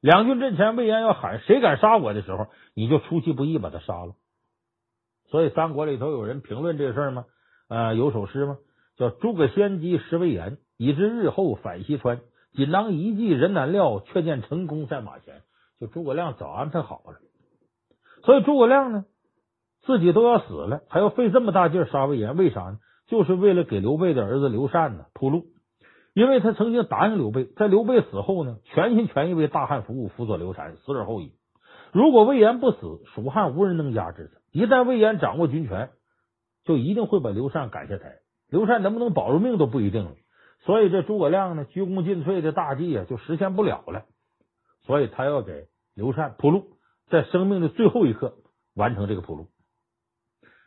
[0.00, 4.14] 两军阵前，魏延要喊“谁敢杀我”的时候，你就出其不意把他杀了。
[5.30, 7.26] 所以三国里头有人评论这事吗？
[7.68, 8.58] 啊，有首诗吗？
[8.96, 12.20] 叫“诸葛先机识魏延，以知日后反西川。
[12.52, 15.42] 锦囊一计人难料，却见成功在马前。”
[15.80, 17.20] 就诸葛亮早安排好了，
[18.22, 19.06] 所以诸葛亮呢，
[19.82, 22.78] 自己都要死了，还要费这么大劲杀魏延，为啥呢？
[23.08, 25.46] 就是为了给刘备的儿子刘禅呢铺路，
[26.14, 31.32] 因为他曾经答应刘备，在刘备死后呢，全心全意为大汉服务，辅佐刘禅，死而后已。
[31.92, 34.40] 如果魏延不死，蜀汉无人能压制他。
[34.52, 35.90] 一旦魏延掌握军权，
[36.64, 38.18] 就一定会把刘禅赶下台，
[38.48, 40.12] 刘禅能不能保住命都不一定了。
[40.64, 44.04] 所以这诸葛亮呢，鞠躬尽瘁的大计啊，就实现不了了。
[44.86, 45.66] 所以他要给
[45.96, 46.64] 刘禅铺路，
[47.08, 48.34] 在生命的最后一刻
[48.76, 49.46] 完成这个铺路。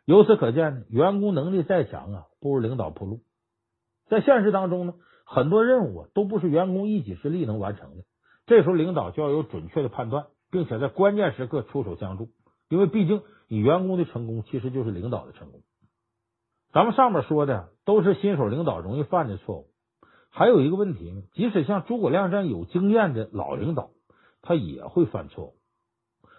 [0.05, 3.21] 由此可见呢，员工能力再强啊，不如领导铺路。
[4.09, 4.93] 在现实当中呢，
[5.25, 8.03] 很多任务啊，都不是员工一己之力能完成的。
[8.45, 12.27] 这时候，领导就要有准确的判断，并且在关键时刻出手相助。
[12.67, 15.61] 因为毕竟，你员工的成功其实就是领导的成功。
[16.73, 19.67] 咱们上面说的都是新手领导容易犯的错误，
[20.29, 23.91] 还有一个问题，即使像诸葛亮这样有经验的老领导，
[24.41, 25.55] 他也会犯错误，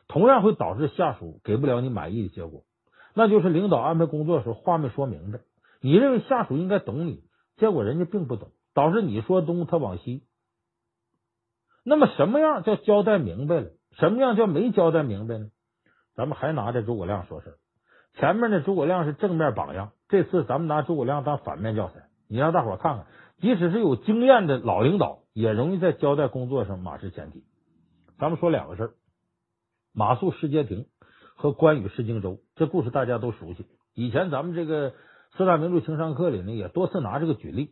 [0.07, 2.65] 同样会导致下属给不了你满意的结果。
[3.15, 5.39] 那就是领导安排工作时候话没说明白，
[5.81, 7.23] 你认为下属应该懂你，
[7.57, 10.25] 结果人家并不懂，导致你说东他往西。
[11.85, 13.71] 那么什么样叫交代明白了？
[13.93, 15.51] 什么样叫没交代明白呢？
[16.17, 17.59] 咱们还拿这诸葛亮说事
[18.15, 23.07] 前面的诸葛亮是正面榜样，这次咱们拿诸葛亮当反面教材，你让大伙看看，
[23.41, 27.45] 即使是有经验的老领导，也容易在交代工作上马失前蹄。
[28.19, 28.95] 咱们说两个事儿：
[29.93, 30.87] 马谡失街亭
[31.35, 32.39] 和关羽失荆州。
[32.57, 34.95] 这故事大家都熟悉，以前咱们这个
[35.37, 37.71] 四大名著情商课里呢，也多次拿这个举例。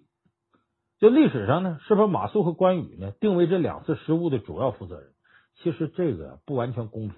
[0.99, 5.11] 就历史上呢，是把马谡和关羽呢定为这两次失误的主要负责人。
[5.63, 7.17] 其实这个不完全公平。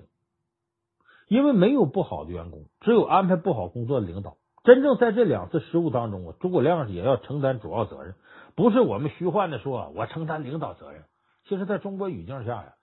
[1.28, 4.36] 因为没有不好的员工，只有安排不好工作的领导。
[4.62, 8.14] 真正在这两次失误当中啊，诸葛亮也要承担主要责任，
[8.54, 11.04] 不是我们虚幻的说我承担领导责任。
[11.46, 12.74] 其实，在中国语境下呀，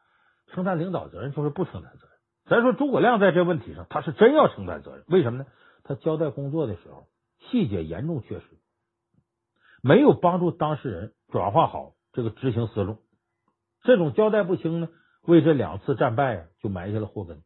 [0.54, 2.11] 承担领导责任就是不承担责任。
[2.46, 5.06] 咱说诸葛亮在这问题上，他是真要承担责任。
[5.08, 5.46] 为什么呢？
[5.84, 7.08] 他交代工作的时候
[7.40, 8.46] 细节严重缺失，
[9.82, 12.98] 没有帮助当事人转化好这个执行思路。
[13.84, 14.90] 这种交代不清呢，
[15.24, 17.42] 为这两次战败就埋下了祸根。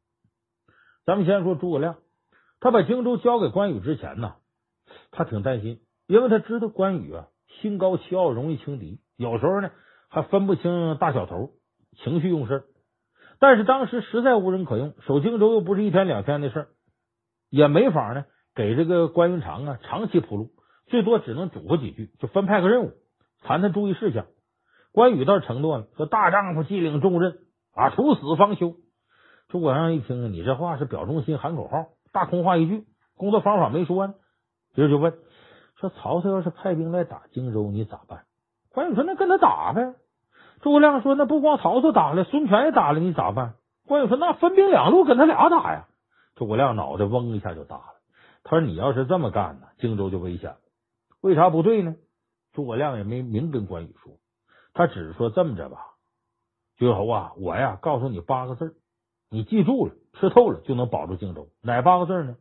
[1.05, 1.97] 咱们先说诸葛亮，
[2.59, 4.35] 他把荆州交给关羽之前呢，
[5.11, 7.27] 他挺担心，因为他知道关羽啊
[7.61, 9.71] 心高气傲，容易轻敌，有时候呢
[10.09, 11.51] 还分不清大小头，
[12.03, 12.65] 情绪用事。
[13.45, 16.67] 但是当时实在无人可用，守荆州又不是一天两天的事儿，
[17.51, 18.25] 也没法呢
[18.55, 20.49] 给这个关云长啊长期铺路，
[20.87, 22.93] 最多只能嘱咐几句，就分派个任务，
[23.43, 24.25] 谈谈注意事项。
[24.91, 27.37] 关羽倒是承诺了，说大丈夫既领重任
[27.75, 28.77] 啊，处死方休。
[29.49, 32.85] 诸葛亮一听，你这话是表忠心喊口号，大空话一句，
[33.15, 34.15] 工作方法没说呢。
[34.73, 35.13] 接着就问
[35.79, 38.23] 说：“曹操要是派兵来打荆州，你咋办？”
[38.73, 39.93] 关羽说：“那跟他打呗。”
[40.61, 43.55] 诸葛亮说：“那不光曹操打了，孙权也打了，你咋办？”
[43.87, 45.87] 关羽说：“那分兵两路，跟他俩打呀。”
[46.35, 47.83] 诸葛亮脑袋嗡一下就大了。
[48.43, 50.57] 他说：“你要是这么干呢，荆州就危险了。
[51.21, 51.95] 为啥不对呢？”
[52.53, 54.13] 诸葛亮也没明跟关羽说，
[54.73, 55.77] 他只是说这么着吧
[56.77, 58.77] ：“诸侯啊，我呀告诉你八个字。”
[59.31, 61.49] 你记住了，吃透了就能保住荆州。
[61.61, 62.37] 哪八个字呢？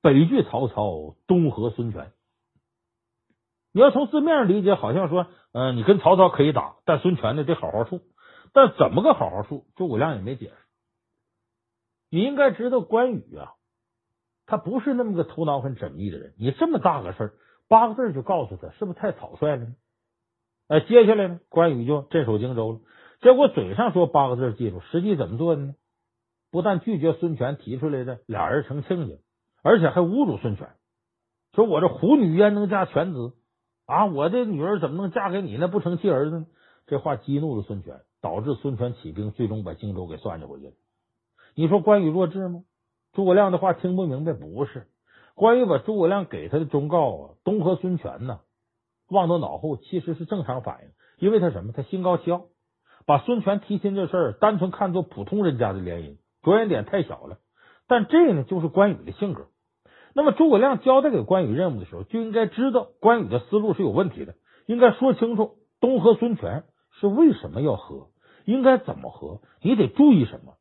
[0.00, 2.10] 北拒曹操，东和孙权。
[3.72, 8.00] 你要从字面上理解，好像说，嗯、你跟曹操可以打，但孙权呢得好好处。
[8.52, 9.64] 但怎么个好好处？
[9.76, 10.54] 诸葛亮也没解释。
[12.10, 13.54] 你应该知道关羽啊，
[14.44, 16.34] 他不是那么个头脑很缜密的人。
[16.38, 17.32] 你这么大个事儿，
[17.68, 19.74] 八个字就告诉他，是不是太草率了呢？
[20.68, 22.80] 哎，接下来呢，关羽就镇守荆州了。
[23.22, 25.74] 结果嘴上说八个字记住，实际怎么做的呢？
[26.50, 29.14] 不但拒绝孙权提出来的俩人成亲家，
[29.62, 30.68] 而且还侮辱孙权，
[31.54, 33.32] 说我这虎女焉能嫁犬子
[33.86, 34.06] 啊？
[34.06, 35.68] 我的女儿怎么能嫁给你呢？
[35.68, 36.46] 不成器儿子呢？
[36.86, 40.72] 这话激怒了孙权，导致孙权起兵，最终把荆州给算计回去了。
[41.54, 42.64] 你说关羽弱智吗？
[43.12, 44.32] 诸葛亮的话听不明白？
[44.32, 44.88] 不是，
[45.34, 48.40] 关羽把诸葛亮给他的忠告啊，东和孙权呢，
[49.08, 51.72] 忘到脑后，其实是正常反应，因为他什么？
[51.72, 52.46] 他心高气傲，
[53.06, 56.16] 把孙权提亲这事儿单纯看作普通人家的联姻。
[56.42, 57.38] 着眼点太小了，
[57.86, 59.46] 但这呢就是关羽的性格。
[60.14, 64.34] 那么诸葛亮交代给关羽任务的时候，就应该知道关羽的思路是有问题的，
[64.66, 66.64] 应该说清楚东和孙权
[67.00, 68.08] 是为什么要和，
[68.44, 70.54] 应该怎么和，你得注意什么，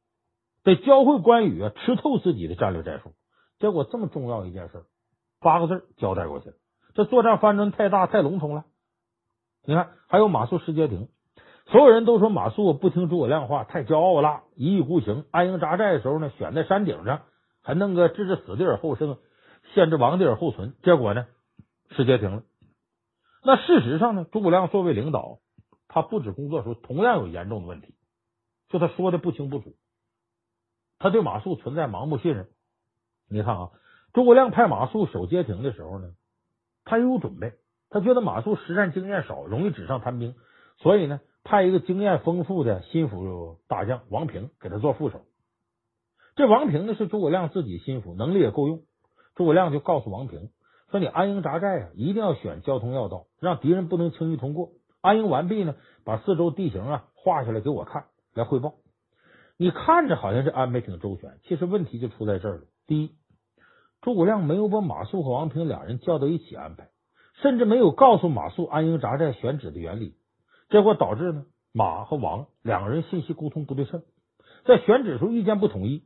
[0.63, 3.11] 得教会关羽啊吃透自己的战略战术。
[3.59, 4.83] 结果这么重要一件事，
[5.39, 6.55] 八个字交代过去了，
[6.95, 8.65] 这作战方针太大太笼统了。
[9.63, 11.07] 你看，还有马谡、石阶亭。
[11.67, 15.25] 所有人都说马谡不听诸葛亮话，太骄傲了，一意孤行。
[15.29, 17.21] 安营扎寨的时候呢，选在山顶上，
[17.61, 19.17] 还弄个置之死地而后生，
[19.73, 20.75] 限制王地而后存。
[20.83, 21.27] 结果呢，
[21.91, 22.43] 石阶停了。
[23.43, 25.39] 那事实上呢，诸葛亮作为领导，
[25.87, 27.95] 他布置工作时候同样有严重的问题，
[28.69, 29.75] 就他说的不清不楚，
[30.99, 32.49] 他对马谡存在盲目信任。
[33.29, 33.69] 你看啊，
[34.13, 36.11] 诸葛亮派马谡守街亭的时候呢，
[36.85, 37.53] 他也有准备，
[37.89, 40.35] 他觉得马谡实战经验少，容易纸上谈兵，
[40.77, 41.19] 所以呢。
[41.43, 45.25] 派一个经验丰富的心腹大将王平给他做副手。
[46.35, 48.83] 这王平呢是诸葛亮自己心腹，能力也够用。
[49.41, 50.49] 诸葛亮就告诉王平
[50.91, 54.69] 说：“你安营扎寨啊，一定要选交通要道，让敌人不能轻易通过。
[55.01, 55.73] 安营完毕呢，
[56.05, 58.75] 把四周地形啊画下来给我看，来汇报。
[59.57, 62.61] 你看着好像是安排挺周全，其实问题就出在这儿了。
[62.85, 63.15] 第一，
[64.01, 66.89] 诸葛亮没有把马谡和王平两人叫到一起安排，
[67.41, 70.13] 甚至没有告诉马谡安营扎寨选址的原理。”
[70.69, 74.03] 结果导致呢，马和王两个人信息沟通不对称，
[74.67, 76.03] 在选址时候意见不统一，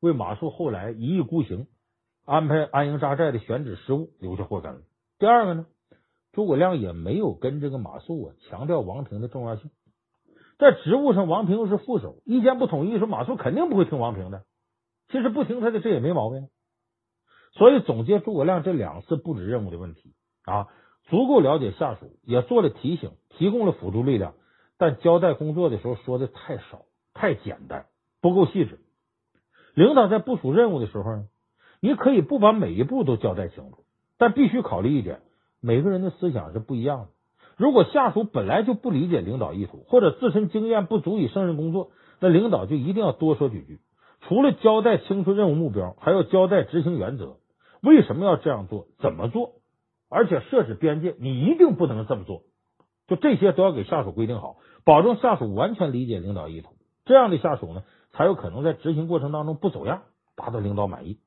[0.00, 1.66] 为马谡后来一意孤行
[2.28, 4.80] 安排安营扎寨的选址失误留下祸根了。
[5.18, 5.64] 第二个呢，
[6.32, 9.70] 诸葛亮也没有跟这个马谡啊强调王平的重要性，
[10.58, 14.42] 在职务上王平又是副手，意见不统一，说马谡肯定不会听王平的。
[15.08, 16.48] 其实不听他的这也没毛病。
[17.54, 20.12] 所以总结诸葛亮这两次布置任务的问题
[20.44, 20.68] 啊。
[21.08, 24.34] 足够了解下属，也做了提醒，提供了辅助力量，
[24.76, 26.82] 但交代工作的时候说的太少、
[27.14, 27.86] 太简单，
[28.20, 28.78] 不够细致。
[29.72, 31.24] 领导在部署任务的时候呢，
[31.80, 33.84] 你可以不把每一步都交代清楚，
[34.18, 35.20] 但必须考虑一点：
[35.60, 37.06] 每个人的思想是不一样的。
[37.56, 43.80] 如果下属本来就不理解领导意图，或者自身经验不足以胜任工作，那领导就一定要多说几句。
[44.22, 47.36] 除了交代清楚任务目标，还要交代执行原则，
[47.82, 49.52] 为什么要这样做，怎么做。
[50.10, 52.42] 而且设置边界，你一定不能这么做。
[53.06, 56.70] 就这些都要给下属规定好，保证下属完全理解领导意图。
[57.04, 60.02] 这样的下属呢，才有可能在执行过程当中不走样，
[60.36, 61.18] 达到领导满意。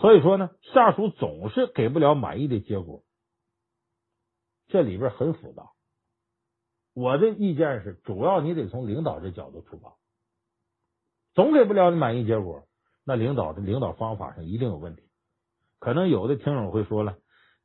[0.00, 3.02] 所以说呢，下属总是给不了满意的结果，
[4.68, 5.70] 这里边很复杂。
[6.94, 9.92] 我的意见是，主要你得从领导这角度出发，
[11.34, 12.64] 总给不了你满意结果，
[13.04, 15.02] 那领导的领导方法上一定有问题。
[15.78, 17.16] 可能有的听友会说了，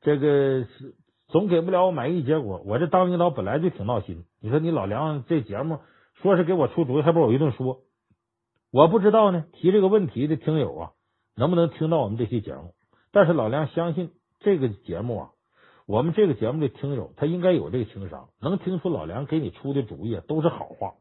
[0.01, 0.95] 这个是
[1.27, 2.61] 总给不了我满意结果。
[2.65, 4.25] 我这当领导本来就挺闹心。
[4.41, 5.79] 你说你老梁这节目
[6.21, 7.81] 说是给我出主意，还不我一顿说。
[8.71, 10.91] 我不知道呢，提这个问题的听友啊，
[11.35, 12.73] 能不能听到我们这期节目？
[13.11, 15.29] 但是老梁相信这个节目啊，
[15.85, 20.93] 我们这个节目的听友他应该有这个情商，能听出老梁给你出的主意都是好话。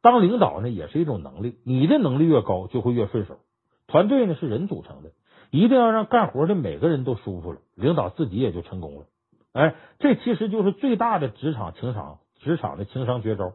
[0.00, 3.38] 当领导呢也是一种能力，你的能力越高就会越顺手。
[3.86, 5.10] 团队呢是人组成的。
[5.52, 9.04] 一定要让干活的每个人都舒服了，领导自己也就成功了。
[9.52, 13.52] 哎，这其实就是最大的职场情商，职场的情商绝招。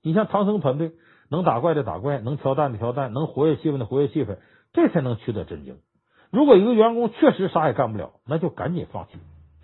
[0.00, 0.92] 你像唐僧团队，
[1.28, 4.38] 能打怪的打怪，能挑担的挑担，能活跃气氛的活跃气氛，
[4.74, 5.78] 这才能取得真经。
[6.30, 9.12] 如果一个员工确实啥也干不了，那就赶紧放弃，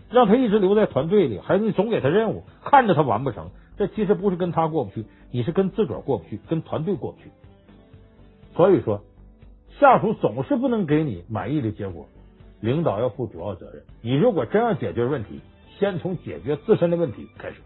[0.08, 7.30] 让他一直留在团队里，还是你总给他任务，看着他完不成，这其实不是跟他过不去，你是跟自个儿过不去，跟团队过不去。
[8.56, 9.02] 所以说。
[9.78, 12.06] 下属总是不能给你满意的结果，
[12.60, 13.82] 领导要负主要责任。
[14.02, 15.40] 你如果真要解决问题，
[15.78, 17.62] 先从解决自身的问题开始。